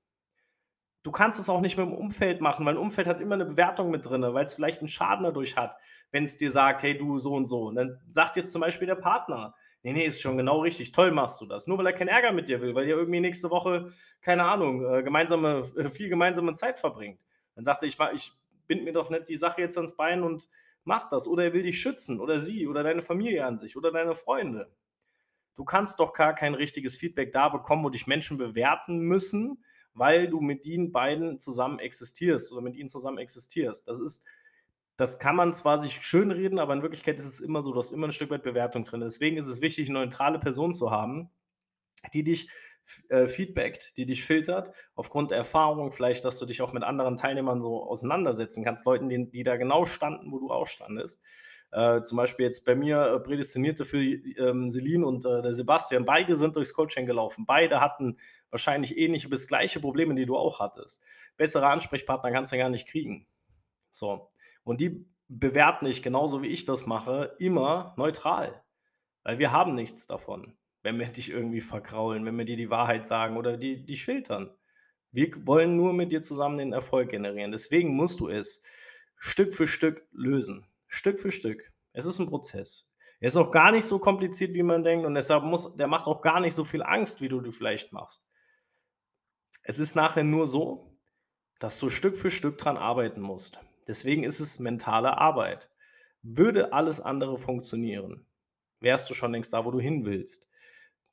Du 1.07 1.13
kannst 1.13 1.39
es 1.39 1.51
auch 1.51 1.61
nicht 1.61 1.77
mit 1.77 1.85
dem 1.87 1.93
Umfeld 1.93 2.41
machen, 2.41 2.65
weil 2.65 2.75
'n 2.77 2.79
Umfeld 2.79 3.07
hat 3.07 3.21
immer 3.21 3.37
'ne 3.37 3.45
Bewertung 3.45 3.91
mit 3.91 4.07
drinne, 4.07 4.33
weil's 4.33 4.55
vielleicht 4.55 4.81
'n 4.81 4.89
Schaden 4.89 5.25
dadurch 5.25 5.55
hat, 5.55 5.77
wenn's 6.13 6.39
dir 6.39 6.51
sagt: 6.51 6.83
„Hey, 6.83 6.97
du 6.97 7.19
so 7.19 7.35
und 7.35 7.45
so.“ 7.45 7.65
Und 7.67 7.75
dann 7.75 8.01
sagt 8.09 8.37
jetzt 8.37 8.53
zum 8.53 8.63
Beispiel 8.63 8.87
der 8.87 8.95
Partner: 8.95 9.55
„Ne, 9.85 9.93
ne, 9.93 10.05
ist 10.05 10.21
schon 10.21 10.37
genau 10.39 10.61
richtig, 10.61 10.93
toll 10.93 11.13
machst 11.13 11.41
du 11.41 11.47
das.“ 11.47 11.67
Nur 11.67 11.79
weil 11.79 11.87
er 11.87 11.93
keinen 11.93 12.09
Ärger 12.09 12.33
mit 12.33 12.49
dir 12.49 12.61
will, 12.61 12.75
weil 12.75 12.89
ihr 12.89 12.97
irgendwie 12.97 13.21
nächste 13.21 13.51
Woche, 13.51 13.93
keine 14.23 14.45
Ahnung, 14.45 14.85
äh, 14.85 15.03
gemeinsame 15.03 15.61
äh, 15.77 15.89
viel 15.91 16.09
gemeinsame 16.09 16.55
Zeit 16.55 16.79
verbringt. 16.79 17.21
Dann 17.55 17.65
sagt 17.65 17.83
er: 17.83 17.89
„Ich 17.89 17.99
ich 18.15 18.33
binde 18.67 18.85
mir 18.85 18.93
doch 18.93 19.11
nicht 19.11 19.29
die 19.29 19.37
Sache 19.37 19.61
jetzt 19.61 19.77
ans 19.77 19.97
Bein 19.97 20.23
und 20.23 20.49
mache 20.85 21.09
das.“ 21.11 21.29
Oder 21.29 21.45
er 21.45 21.53
will 21.53 21.63
dich 21.63 21.81
schützen 21.81 22.21
oder 22.21 22.41
sie 22.41 22.67
oder 22.67 22.83
deine 22.83 23.03
Familie 23.03 23.45
an 23.47 23.59
sich 23.59 23.77
oder 23.77 23.93
deine 23.93 24.15
Freunde. 24.15 24.71
Du 25.57 25.65
kannst 25.65 26.01
doch 26.01 26.13
gar 26.13 26.35
kein 26.35 26.55
richtiges 26.55 26.97
Feedback 26.97 27.33
da 27.33 27.49
bekommen, 27.49 27.85
wo 27.85 27.91
dich 27.91 28.07
Menschen 28.07 28.39
bewerten 28.39 28.99
müssen, 29.01 29.65
weil 29.93 30.29
du 30.29 30.41
mit 30.41 30.65
ihnen 30.65 30.91
beiden 30.93 31.39
zusammen 31.39 31.79
existierst 31.79 32.53
oder 32.53 32.63
mit 32.63 32.75
ihnen 32.77 32.89
zusammen 32.89 33.19
existierst. 33.19 33.87
Das 33.89 34.01
ist 34.01 34.25
das 34.97 35.19
kann 35.19 35.37
man 35.37 35.55
zwar 35.55 35.79
sich 35.79 35.95
schönreden, 36.03 36.59
aber 36.59 36.75
in 36.75 36.83
Wirklichkeit 36.83 37.19
ist 37.19 37.27
es 37.27 37.41
immer 37.41 37.63
so, 37.63 37.73
du 37.73 37.79
hast 37.79 37.93
immer 37.93 38.07
'n 38.09 38.13
Stück 38.13 38.31
weit 38.31 38.43
Bewertung 38.45 38.85
drin. 38.85 39.01
Deswegen 39.01 39.37
ist 39.39 39.47
es 39.49 39.61
wichtig, 39.61 39.89
'ne 39.89 39.95
neutrale 40.01 40.39
Person 40.39 40.75
zu 40.75 40.91
haben, 40.91 41.31
die 42.15 42.25
dich 42.25 42.51
äh, 43.11 43.29
feedbackt, 43.29 43.97
die 43.99 44.07
dich 44.07 44.25
filtert 44.25 44.73
aufgrund 44.97 45.31
der 45.33 45.39
Erfahrung, 45.39 45.93
vielleicht, 45.93 46.25
dass 46.25 46.39
du 46.39 46.47
dich 46.47 46.63
auch 46.63 46.73
mit 46.75 46.83
anderen 46.85 47.17
Teilnehmern 47.17 47.61
so 47.63 47.85
auseinandersetzen 47.85 48.65
kannst, 48.65 48.87
Leuten, 48.87 49.09
die 49.11 49.31
die 49.31 49.43
da 49.45 49.57
genau 49.57 49.87
standen, 49.87 50.33
wo 50.33 50.39
du 50.41 50.51
auch 50.51 50.67
standest. 50.69 51.23
Äh, 51.73 52.03
zum 52.03 52.17
Beispiel 52.19 52.47
jetzt 52.47 52.65
bei 52.67 52.75
mir, 52.77 52.99
äh, 53.17 53.21
prädestiniert 53.21 53.81
dafür, 53.81 54.01
ähm, 54.03 54.69
Selin 54.71 55.05
und, 55.05 55.25
äh, 55.27 55.43
der 55.43 55.55
Sebastian. 55.55 56.05
Beide 56.07 56.37
sind 56.37 56.57
durchs 56.57 56.75
Coaching 56.75 57.07
gelaufen. 57.07 57.47
Beide 57.47 57.81
hatten 57.81 58.19
wahrscheinlich 58.51 58.97
ähnliche 58.99 59.29
bis 59.31 59.49
gleiche 59.49 59.81
Probleme, 59.81 60.15
die 60.17 60.27
du 60.27 60.37
auch 60.39 60.61
hattest. 60.61 61.03
Bessere 61.39 61.69
Ansprechpartner 61.69 62.33
kannst 62.33 62.53
du 62.53 62.59
gar 62.59 62.71
nicht 62.71 62.89
kriegen. 62.89 63.27
So. 63.93 64.31
Und 64.65 64.81
die 64.81 65.07
bewerten 65.29 65.87
dich 65.87 66.03
genauso 66.03 66.43
wie 66.43 66.49
ich 66.49 66.65
das 66.65 66.87
mache, 66.87 67.37
immer 67.39 67.95
neutral, 67.97 68.63
weil 69.23 69.39
wir 69.39 69.53
haben 69.53 69.75
nichts 69.75 70.07
davon, 70.07 70.57
wenn 70.83 70.99
wir 70.99 71.07
dich 71.13 71.31
irgendwie 71.31 71.61
vergraulen, 71.61 72.25
wenn 72.25 72.37
wir 72.37 72.45
dir 72.45 72.57
die 72.57 72.71
Wahrheit 72.71 73.07
sagen 73.07 73.37
oder 73.37 73.57
die 73.57 73.85
dich 73.85 74.05
filtern. 74.05 74.51
Wir 75.13 75.31
wollen 75.47 75.77
nur 75.77 75.93
mit 75.93 76.11
dir 76.11 76.23
zusammen 76.23 76.59
den 76.59 76.73
Erfolg 76.73 77.11
generieren. 77.11 77.53
Deswegen 77.53 77.95
musst 77.95 78.19
du 78.19 78.29
es 78.29 78.63
Stück 79.17 79.55
für 79.55 79.69
Stück 79.69 80.09
lösen. 80.11 80.67
Stück 80.89 81.21
für 81.21 81.31
Stück. 81.31 81.73
Es 81.93 82.05
ist 82.07 82.19
'n 82.19 82.29
Prozess. 82.29 82.87
Er 83.21 83.29
ist 83.29 83.37
auch 83.37 83.53
gar 83.53 83.71
nicht 83.71 83.85
so 83.85 83.99
kompliziert, 83.99 84.55
wie 84.55 84.63
man 84.63 84.83
denkt 84.83 85.07
und 85.07 85.15
deshalb 85.15 85.45
muss 85.45 85.77
der 85.77 85.87
macht 85.87 86.07
auch 86.07 86.21
gar 86.21 86.41
nicht 86.41 86.55
so 86.55 86.65
viel 86.65 86.83
Angst, 86.83 87.21
wie 87.21 87.29
du 87.29 87.41
dir 87.41 87.53
vielleicht 87.53 87.93
machst. 87.93 88.25
Es 89.63 89.79
ist 89.79 89.95
nachher 89.95 90.25
nur 90.25 90.47
so, 90.47 90.99
dass 91.59 91.79
du 91.79 91.89
Stück 91.89 92.19
für 92.19 92.31
Stück 92.31 92.59
dran 92.59 92.77
arbeiten 92.77 93.21
musst. 93.21 93.61
Deswegen 93.89 94.25
ist 94.25 94.41
es 94.41 94.59
mentale 94.59 95.19
Arbeit. 95.19 95.71
Würde 96.23 96.73
alles 96.73 97.01
andere 97.01 97.39
funktionieren, 97.39 98.27
wärst 98.81 99.11
du 99.11 99.15
schon 99.15 99.33
längst 99.33 99.53
da, 99.53 99.65
wo 99.65 99.71
du 99.71 99.81
hin 99.81 100.05
willst. 100.07 100.47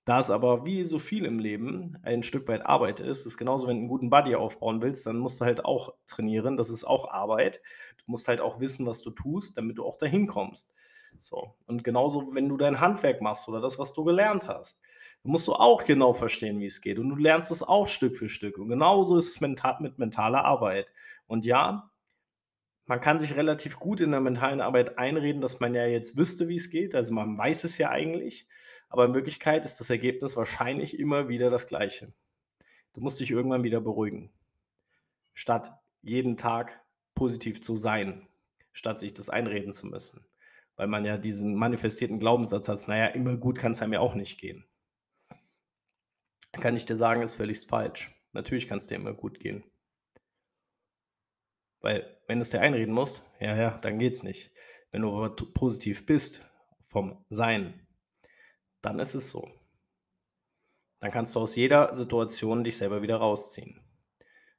Da 0.05 0.19
es 0.19 0.29
aber 0.31 0.65
wie 0.65 0.83
so 0.85 0.99
viel 0.99 1.25
im 1.25 1.39
Leben 1.39 1.97
ein 2.03 2.23
Stück 2.23 2.47
weit 2.47 2.65
Arbeit 2.65 2.99
ist 2.99 3.25
ist 3.27 3.37
genauso, 3.37 3.67
wenn 3.67 3.77
du 3.77 3.83
'n 3.85 3.87
guten 3.89 4.09
Buddy 4.09 4.35
aufbauen 4.35 4.81
willst, 4.81 5.05
dann 5.05 5.17
musst 5.19 5.41
du 5.41 5.45
halt 5.45 5.65
auch 5.65 5.93
trainieren. 6.07 6.57
Das 6.57 6.69
ist 6.71 6.83
auch 6.85 7.11
Arbeit. 7.11 7.61
Du 7.99 8.03
musst 8.07 8.27
halt 8.27 8.41
auch 8.41 8.59
wissen, 8.59 8.85
was 8.87 9.01
du 9.03 9.11
tust, 9.11 9.57
damit 9.57 9.77
du 9.77 9.85
auch 9.85 9.97
dahin 9.97 10.27
kommst. 10.27 10.73
So. 11.17 11.55
Und 11.67 11.83
genauso, 11.83 12.33
wenn 12.35 12.49
du 12.49 12.57
dein 12.57 12.79
Handwerk 12.79 13.21
machst 13.21 13.47
oder 13.49 13.61
das, 13.61 13.77
was 13.79 13.93
du 13.93 14.03
gelernt 14.03 14.47
hast, 14.47 14.79
musst 15.23 15.47
du 15.47 15.53
auch 15.53 15.85
genau 15.85 16.13
verstehen, 16.13 16.59
wie 16.59 16.65
es 16.65 16.81
geht. 16.81 16.97
Und 16.99 17.09
du 17.09 17.15
lernst 17.15 17.51
es 17.51 17.61
auch 17.63 17.87
Stück 17.87 18.17
für 18.17 18.29
Stück. 18.29 18.57
Und 18.57 18.69
genauso 18.69 19.17
ist 19.17 19.29
es 19.29 19.41
mit 19.41 19.99
mentaler 19.99 20.45
Arbeit. 20.45 20.87
Und 21.27 21.45
ja, 21.45 21.90
man 22.91 22.99
kann 22.99 23.19
sich 23.19 23.37
relativ 23.37 23.79
gut 23.79 24.01
in 24.01 24.11
der 24.11 24.19
mentalen 24.19 24.59
Arbeit 24.59 24.97
einreden, 24.97 25.39
dass 25.39 25.61
man 25.61 25.73
ja 25.73 25.85
jetzt 25.85 26.17
wüsste, 26.17 26.49
wie 26.49 26.57
es 26.57 26.69
geht. 26.69 26.93
Also, 26.93 27.13
man 27.13 27.37
weiß 27.37 27.63
es 27.63 27.77
ja 27.77 27.89
eigentlich, 27.89 28.49
aber 28.89 29.05
in 29.05 29.13
Wirklichkeit 29.13 29.63
ist 29.63 29.79
das 29.79 29.89
Ergebnis 29.89 30.35
wahrscheinlich 30.35 30.99
immer 30.99 31.29
wieder 31.29 31.49
das 31.49 31.67
Gleiche. 31.67 32.11
Du 32.91 32.99
musst 32.99 33.21
dich 33.21 33.31
irgendwann 33.31 33.63
wieder 33.63 33.79
beruhigen, 33.79 34.33
statt 35.33 35.71
jeden 36.01 36.35
Tag 36.35 36.83
positiv 37.15 37.61
zu 37.61 37.77
sein, 37.77 38.27
statt 38.73 38.99
sich 38.99 39.13
das 39.13 39.29
einreden 39.29 39.71
zu 39.71 39.87
müssen, 39.87 40.25
weil 40.75 40.87
man 40.87 41.05
ja 41.05 41.17
diesen 41.17 41.55
manifestierten 41.55 42.19
Glaubenssatz 42.19 42.67
hat: 42.67 42.83
„Na 42.87 42.97
ja, 42.97 43.05
immer 43.05 43.37
gut 43.37 43.57
kann's 43.57 43.81
einem 43.81 43.93
ja 43.93 44.01
auch 44.01 44.15
nicht 44.15 44.37
gehen.“ 44.37 44.65
Kann 46.51 46.75
ich 46.75 46.83
dir 46.83 46.97
sagen, 46.97 47.21
ist 47.21 47.35
völligst 47.35 47.69
falsch. 47.69 48.13
Natürlich 48.33 48.67
kann's 48.67 48.87
dir 48.87 48.95
immer 48.95 49.13
gut 49.13 49.39
gehen. 49.39 49.70
Weil, 51.81 52.17
wenn 52.27 52.39
du's 52.39 52.51
dir 52.51 52.61
einreden 52.61 52.93
musst, 52.93 53.23
ja, 53.39 53.55
ja, 53.55 53.77
dann 53.79 53.99
geht's 53.99 54.23
nicht. 54.23 54.51
Wenn 54.91 55.01
du 55.01 55.09
aber 55.09 55.35
positiv 55.35 56.05
bist 56.05 56.47
vom 56.85 57.23
Sein, 57.29 57.85
dann 58.81 58.99
ist 58.99 59.15
es 59.15 59.29
so. 59.29 59.49
Dann 60.99 61.11
kannst 61.11 61.35
du 61.35 61.39
aus 61.39 61.55
jeder 61.55 61.93
Situation 61.93 62.63
dich 62.63 62.77
selber 62.77 63.01
wieder 63.01 63.17
rausziehen. 63.17 63.81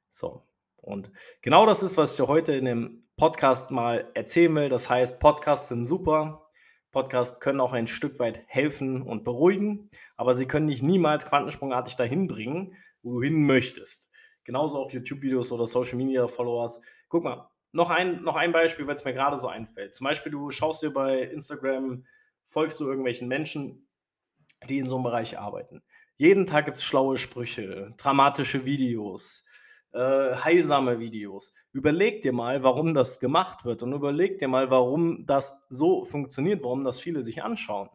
So. 0.09 0.43
Und 0.75 1.11
genau 1.41 1.65
das 1.65 1.81
ist, 1.81 1.95
was 1.95 2.11
ich 2.11 2.17
dir 2.17 2.27
heute 2.27 2.53
in 2.53 2.65
dem 2.65 3.07
Podcast 3.15 3.71
mal 3.71 4.11
erzählen 4.15 4.53
will. 4.55 4.69
Das 4.69 4.89
heißt, 4.89 5.19
Podcasts 5.19 5.69
sind 5.69 5.85
super. 5.85 6.49
Podcasts 6.91 7.39
können 7.39 7.61
auch 7.61 7.73
ein 7.73 7.87
Stück 7.87 8.19
weit 8.19 8.43
helfen 8.47 9.01
und 9.01 9.23
beruhigen, 9.23 9.89
aber 10.15 10.35
sie 10.35 10.45
können 10.45 10.67
dich 10.67 10.83
niemals 10.83 11.25
quantensprungartig 11.25 11.95
dahin 11.95 12.27
bringen, 12.27 12.75
wo 13.01 13.13
du 13.13 13.23
hin 13.23 13.45
möchtest. 13.45 14.11
Genauso 14.45 14.77
auch 14.79 14.91
YouTube-Videos 14.91 15.51
oder 15.51 15.67
Social-Media-Followers. 15.67 16.81
Guck 17.09 17.23
mal, 17.23 17.49
noch 17.71 17.89
ein 17.89 18.23
noch 18.23 18.35
ein 18.35 18.51
Beispiel, 18.51 18.85
weil's 18.87 19.05
mir 19.05 19.13
grade 19.13 19.37
so 19.37 19.47
einfällt. 19.47 19.95
Zum 19.95 20.05
Beispiel, 20.05 20.31
du 20.31 20.51
schaust 20.51 20.83
dir 20.83 20.91
bei 20.91 21.21
Instagram 21.23 22.05
folgst 22.47 22.79
du 22.79 22.85
irgendwelchen 22.85 23.27
Menschen, 23.27 23.87
die 24.69 24.79
in 24.79 24.87
so 24.87 24.97
'nem 24.97 25.03
Bereich 25.03 25.39
arbeiten. 25.39 25.83
Jeden 26.17 26.45
Tag 26.45 26.65
gibt's 26.65 26.83
schlaue 26.83 27.17
Sprüche, 27.17 27.93
dramatische 27.97 28.65
Videos, 28.65 29.45
äh, 29.93 30.35
heilsame 30.35 30.99
Videos. 30.99 31.53
Überleg 31.71 32.21
dir 32.21 32.33
mal, 32.33 32.63
warum 32.63 32.93
das 32.93 33.19
gemacht 33.19 33.65
wird 33.65 33.83
und 33.83 33.93
überleg 33.93 34.37
dir 34.39 34.47
mal, 34.47 34.69
warum 34.71 35.25
das 35.25 35.61
so 35.69 36.03
funktioniert, 36.05 36.63
warum 36.63 36.83
das 36.83 36.99
viele 36.99 37.23
sich 37.23 37.43
anschauen. 37.43 37.89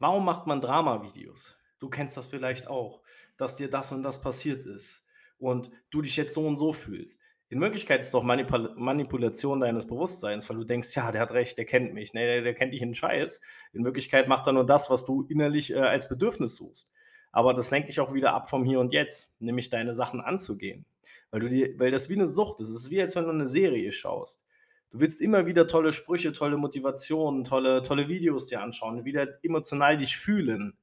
Warum 0.00 0.24
macht 0.24 0.46
man 0.46 0.60
Dramavideos? 0.60 1.58
Du 1.80 1.88
kennst 1.88 2.16
das 2.16 2.26
vielleicht 2.28 2.68
auch, 2.68 3.02
dass 3.40 3.56
dir 3.56 3.70
das 3.70 3.92
und 3.92 4.02
das 4.02 4.20
passiert 4.20 4.66
ist 4.66 5.04
und 5.38 5.70
du 5.90 6.02
dich 6.02 6.16
jetzt 6.16 6.34
so 6.34 6.46
und 6.46 6.56
so 6.58 6.72
fühlst. 6.72 7.20
In 7.50 7.60
Wirklichkeit 7.62 8.00
ist 8.00 8.12
doch 8.14 8.22
Manipal 8.24 8.74
Manipulation 8.76 9.60
deines 9.60 9.86
Bewusstseins, 9.86 10.48
weil 10.50 10.56
du 10.58 10.64
denkst: 10.64 10.94
„Ja, 10.96 11.12
der 11.12 11.22
hat 11.22 11.32
recht, 11.32 11.56
der 11.58 11.64
kennt 11.66 11.94
mich.“ 11.94 12.12
Ne, 12.14 12.26
der 12.26 12.42
der 12.42 12.54
kennt 12.54 12.74
dich 12.74 12.82
'n 12.82 12.94
Scheiß. 12.94 13.40
In 13.72 13.84
Wirklichkeit 13.84 14.28
macht 14.28 14.46
er 14.46 14.52
nur 14.54 14.66
das, 14.66 14.90
was 14.90 15.06
du 15.06 15.22
innerlich, 15.28 15.72
äh, 15.72 15.76
als 15.78 16.08
Bedürfnis 16.08 16.56
suchst. 16.56 16.92
Aber 17.32 17.54
das 17.54 17.70
lenkt 17.70 17.88
dich 17.88 18.00
auch 18.00 18.12
wieder 18.14 18.34
ab 18.34 18.50
vom 18.50 18.64
Hier 18.64 18.80
und 18.80 18.92
Jetzt, 18.92 19.32
nämlich 19.40 19.70
deine 19.70 19.94
Sachen 19.94 20.20
anzugehen, 20.20 20.84
weil 21.30 21.40
du 21.40 21.48
dir 21.48 21.78
weil 21.78 21.90
das 21.90 22.08
wie 22.10 22.16
'ne 22.16 22.26
Sucht 22.26 22.60
ist. 22.60 22.68
Es 22.68 22.76
ist 22.84 22.90
wie, 22.90 23.00
als 23.02 23.16
wenn 23.16 23.24
du 23.24 23.32
'ne 23.32 23.46
Serie 23.46 23.92
schaust. 23.92 24.42
Du 24.90 25.00
willst 25.00 25.20
immer 25.22 25.46
wieder 25.46 25.66
tolle 25.68 25.92
Sprüche, 25.94 26.32
tolle 26.32 26.56
Motivationen, 26.58 27.44
tolle 27.44 27.82
tolle 27.82 28.08
Videos 28.08 28.46
dir 28.46 28.62
anschauen, 28.62 29.04
wieder 29.06 29.42
emotional 29.44 29.96
dich 29.98 30.16
fühlen. 30.18 30.76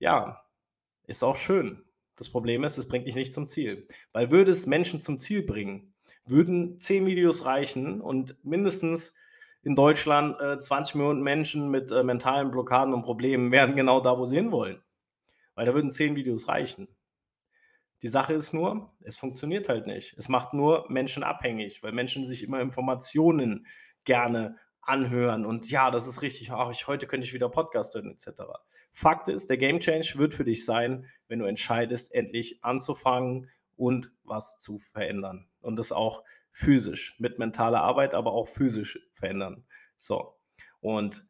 Ja, 0.00 0.44
ist 1.06 1.24
auch 1.24 1.36
schön. 1.36 1.87
Das 2.18 2.28
Problem 2.28 2.64
ist, 2.64 2.76
es 2.78 2.88
bringt 2.88 3.06
dich 3.06 3.14
nicht 3.14 3.32
zum 3.32 3.46
Ziel. 3.46 3.86
Weil 4.12 4.30
würde 4.30 4.50
es 4.50 4.66
Menschen 4.66 5.00
zum 5.00 5.20
Ziel 5.20 5.42
bringen, 5.42 5.94
würden 6.26 6.80
10 6.80 7.06
Videos 7.06 7.44
reichen 7.44 8.00
und 8.00 8.36
mindestens 8.44 9.16
in 9.62 9.76
Deutschland, 9.76 10.38
äh, 10.40 10.58
20.000.000 10.58 11.22
Menschen 11.22 11.70
mit, 11.70 11.92
äh, 11.92 12.02
mentalen 12.02 12.50
Blockaden 12.50 12.92
und 12.92 13.02
Problemen 13.02 13.52
wären 13.52 13.76
genau 13.76 14.00
da, 14.00 14.18
wo 14.18 14.26
sie 14.26 14.36
hinwollen. 14.36 14.82
Weil 15.54 15.66
da 15.66 15.74
würden 15.74 15.92
10 15.92 16.16
Videos 16.16 16.48
reichen. 16.48 16.88
Die 18.02 18.08
Sache 18.08 18.34
ist 18.34 18.52
nur, 18.52 18.92
es 19.00 19.16
funktioniert 19.16 19.68
halt 19.68 19.86
nicht. 19.86 20.14
Es 20.18 20.28
macht 20.28 20.54
nur 20.54 20.86
Menschen 20.88 21.22
abhängig, 21.22 21.82
weil 21.82 21.92
Menschen 21.92 22.24
sich 22.26 22.42
immer 22.42 22.60
Informationen 22.60 23.66
gerne 24.04 24.56
anhören 24.88 25.44
und: 25.46 25.70
„Ja, 25.70 25.90
das 25.90 26.06
ist 26.06 26.22
richtig. 26.22 26.50
Ach, 26.52 26.70
ich 26.70 26.86
heute 26.86 27.06
könnte 27.06 27.26
ich 27.26 27.32
wieder 27.34 27.48
Podcast 27.48 27.94
hören“, 27.94 28.10
et 28.10 28.20
cetera. 28.20 28.60
Fakt 28.92 29.28
ist, 29.28 29.50
der 29.50 29.58
Game 29.58 29.80
Change 29.80 30.14
wird 30.16 30.34
für 30.34 30.44
dich 30.44 30.64
sein, 30.64 31.06
wenn 31.28 31.38
du 31.38 31.44
entscheidest, 31.44 32.14
endlich 32.14 32.58
anzufangen 32.62 33.50
und 33.76 34.10
was 34.24 34.58
zu 34.58 34.78
verändern 34.78 35.48
und 35.60 35.76
das 35.78 35.92
auch 35.92 36.24
physisch 36.50 37.14
mit 37.18 37.38
mentaler 37.38 37.82
Arbeit, 37.82 38.14
aber 38.14 38.32
auch 38.32 38.48
physisch 38.48 38.98
verändern. 39.12 39.64
So. 39.96 40.34
Und 40.80 41.24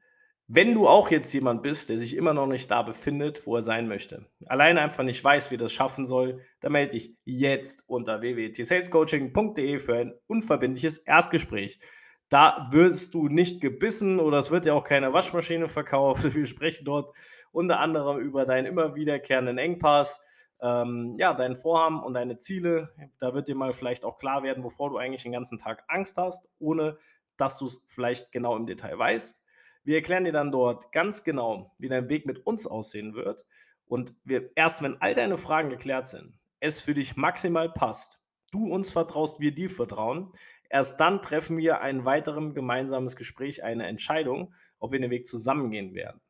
wenn 0.47 0.73
du 0.73 0.89
auch 0.89 1.11
jetzt 1.11 1.31
jemand 1.35 1.63
bist, 1.63 1.91
der 1.91 1.99
sich 1.99 2.17
immer 2.17 2.33
noch 2.33 2.47
nicht 2.47 2.71
da 2.71 2.81
befindet, 2.81 3.47
wo 3.47 3.57
er 3.57 3.63
sein 3.63 3.87
möchte, 3.87 4.25
alleine 4.47 4.81
einfach 4.81 5.05
nicht 5.05 5.23
weiß, 5.23 5.51
wie 5.51 5.59
das 5.59 5.73
schaffen 5.73 6.07
soll, 6.07 6.41
dann 6.61 6.73
melde 6.73 6.93
dich 6.93 7.15
jetzt 7.27 7.87
unter 7.87 8.23
www.tsalescoaching.de 8.23 9.79
für 9.79 9.97
ein 9.97 10.15
unverbindliches 10.27 10.97
Erstgespräch. 10.99 11.81
Da 12.29 12.69
wirst 12.71 13.15
du 13.15 13.29
nicht 13.29 13.61
gebissen 13.61 14.21
oder 14.21 14.39
es 14.39 14.51
wird 14.51 14.67
dir 14.67 14.75
auch 14.75 14.85
keine 14.85 15.13
Waschmaschine 15.13 15.69
verkauft. 15.69 16.23
Wir 16.35 16.47
sprechen 16.47 16.85
dort 16.85 17.15
unter 17.53 17.81
anderem 17.81 18.19
über 18.19 18.45
deinen 18.45 18.67
immer 18.67 18.95
wiederkehrenden 18.95 19.57
Engpass, 19.57 20.21
ähm, 20.61 21.17
ja, 21.19 21.33
dein 21.33 21.57
Vorhaben 21.57 22.03
und 22.03 22.15
deine 22.15 22.37
Ziele. 22.37 22.93
Da 23.19 23.33
wird 23.33 23.49
dir 23.49 23.55
mal 23.55 23.73
vielleicht 23.73 24.05
auch 24.05 24.19
klar 24.19 24.43
werden, 24.43 24.63
wovor 24.63 24.91
du 24.91 24.99
eigentlich 24.99 25.23
den 25.23 25.33
ganzen 25.33 25.59
Tag 25.59 25.85
Angst 25.89 26.19
hast, 26.19 26.49
ohne 26.59 26.99
dass 27.39 27.59
du 27.59 27.67
es 27.67 27.83
vielleicht 27.87 28.33
genau 28.33 28.57
im 28.57 28.67
Detail 28.67 28.99
weißt. 28.99 29.43
Wir 29.85 29.97
erklären 29.97 30.25
dir 30.25 30.33
dann 30.33 30.53
dort 30.53 30.93
ganz 30.93 31.25
genau, 31.25 31.75
wie 31.79 31.89
dein 31.89 32.11
Weg 32.11 32.27
mit 32.27 32.45
uns 32.47 32.67
aussehen 32.67 33.15
wird. 33.15 33.47
Und 33.87 34.15
wir, 34.25 34.51
erst 34.55 34.83
wenn 34.83 35.01
all 35.01 35.15
deine 35.15 35.39
Fragen 35.39 35.71
geklärt 35.71 36.09
sind, 36.09 36.39
es 36.61 36.81
für 36.81 36.93
dich 36.93 37.17
maximal 37.17 37.71
passt, 37.71 38.21
du 38.51 38.71
uns 38.71 38.93
vertraust, 38.93 39.41
wir 39.41 39.55
dir 39.55 39.71
vertrauen, 39.71 40.33
erst 40.69 41.01
dann 41.01 41.23
treffen 41.23 41.57
wir 41.57 41.81
ein 41.81 42.05
weiteres 42.05 42.55
gemeinsames 42.55 43.17
Gespräch, 43.17 43.65
eine 43.65 43.87
Entscheidung, 43.87 44.55
ob 44.79 44.93
wir 44.93 45.01
den 45.01 45.11
Weg 45.11 45.27
zusammengehen 45.27 45.95
werden. 45.95 46.21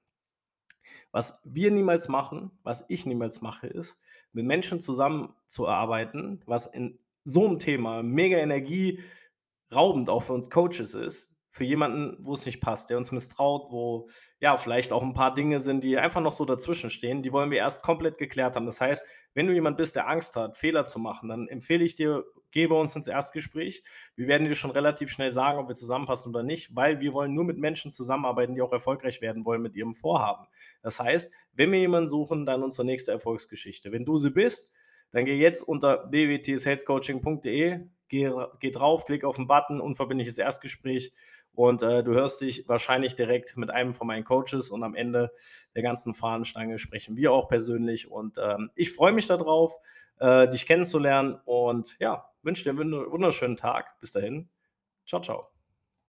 Was 1.10 1.40
wir 1.44 1.70
niemals 1.70 2.08
machen, 2.08 2.50
was 2.62 2.84
ich 2.88 3.06
niemals 3.06 3.40
mache, 3.40 3.66
ist, 3.66 3.98
mit 4.32 4.44
Menschen 4.44 4.80
zusammenzuarbeiten, 4.80 6.42
was 6.46 6.66
in 6.66 6.98
so 7.24 7.46
einem 7.46 7.58
Thema 7.58 8.02
mega 8.02 8.38
energieraubend 8.38 10.10
auch 10.10 10.22
für 10.22 10.34
uns 10.34 10.50
Coaches 10.50 10.94
ist, 10.94 11.34
für 11.50 11.64
jemanden, 11.64 12.18
wo 12.20 12.34
es 12.34 12.46
nicht 12.46 12.60
passt, 12.60 12.90
der 12.90 12.98
uns 12.98 13.10
misstraut, 13.10 13.72
wo 13.72 14.08
ja 14.38 14.56
vielleicht 14.56 14.92
auch 14.92 15.02
ein 15.02 15.14
paar 15.14 15.34
Dinge 15.34 15.60
sind, 15.60 15.82
die 15.82 15.98
einfach 15.98 16.20
noch 16.20 16.32
so 16.32 16.44
dazwischen 16.44 16.90
stehen, 16.90 17.22
die 17.22 17.32
wollen 17.32 17.50
wir 17.50 17.58
erst 17.58 17.82
komplett 17.82 18.18
geklärt 18.18 18.54
haben. 18.54 18.66
Das 18.66 18.80
heißt, 18.80 19.04
wenn 19.34 19.46
du 19.46 19.54
jemand 19.54 19.76
bist, 19.76 19.96
der 19.96 20.08
Angst 20.08 20.36
hat, 20.36 20.56
Fehler 20.56 20.84
zu 20.84 20.98
machen, 20.98 21.28
dann 21.28 21.48
empfehle 21.48 21.84
ich 21.84 21.94
dir, 21.94 22.24
gebe 22.50 22.74
uns 22.74 22.96
ins 22.96 23.08
Erstgespräch. 23.08 23.82
Wir 24.16 24.28
werden 24.28 24.46
dir 24.46 24.54
schon 24.54 24.70
relativ 24.70 25.10
schnell 25.10 25.30
sagen, 25.30 25.58
ob 25.58 25.68
wir 25.68 25.74
zusammenpassen 25.74 26.34
oder 26.34 26.42
nicht, 26.42 26.74
weil 26.74 27.00
wir 27.00 27.12
wollen 27.12 27.34
nur 27.34 27.44
mit 27.44 27.58
Menschen 27.58 27.90
zusammenarbeiten, 27.90 28.54
die 28.54 28.62
auch 28.62 28.72
erfolgreich 28.72 29.20
werden 29.20 29.44
wollen 29.44 29.62
mit 29.62 29.74
ihrem 29.74 29.94
Vorhaben. 29.94 30.46
Das 30.82 31.00
heißt, 31.00 31.32
wenn 31.52 31.72
wir 31.72 31.80
jemanden 31.80 32.08
suchen, 32.08 32.46
dann 32.46 32.62
unsere 32.62 32.86
nächste 32.86 33.12
Erfolgsgeschichte. 33.12 33.92
Wenn 33.92 34.04
du 34.04 34.18
sie 34.18 34.30
bist, 34.30 34.72
dann 35.10 35.24
geh 35.24 35.36
jetzt 35.36 35.62
unter 35.62 36.10
www.salescoaching.de, 36.10 37.80
geh, 38.08 38.32
geh 38.60 38.70
drauf, 38.70 39.04
klick 39.04 39.24
auf 39.24 39.36
den 39.36 39.46
Button, 39.46 39.80
unverbindliches 39.80 40.38
Erstgespräch 40.38 41.12
und 41.58 41.82
äh, 41.82 42.04
du 42.04 42.12
hörst 42.12 42.40
dich 42.40 42.68
wahrscheinlich 42.68 43.16
direkt 43.16 43.56
mit 43.56 43.70
einem 43.70 43.92
von 43.92 44.06
meinen 44.06 44.22
Coaches 44.22 44.70
und 44.70 44.84
am 44.84 44.94
Ende 44.94 45.32
der 45.74 45.82
ganzen 45.82 46.14
Fahnenstange 46.14 46.78
sprechen 46.78 47.16
wir 47.16 47.32
auch 47.32 47.48
persönlich. 47.48 48.08
Und 48.08 48.38
ähm, 48.40 48.70
ich 48.76 48.92
freue 48.92 49.10
mich 49.10 49.26
darauf, 49.26 49.74
äh, 50.20 50.48
dich 50.48 50.66
kennenzulernen 50.66 51.40
und 51.44 51.96
ja, 51.98 52.30
wünsche 52.48 52.64
dir 52.64 52.70
einen 52.70 52.92
wunderschönen 53.10 53.58
Tag. 53.58 54.00
Bis 54.00 54.12
dahin. 54.12 54.48
Ciao, 55.06 55.20
ciao. 55.20 55.57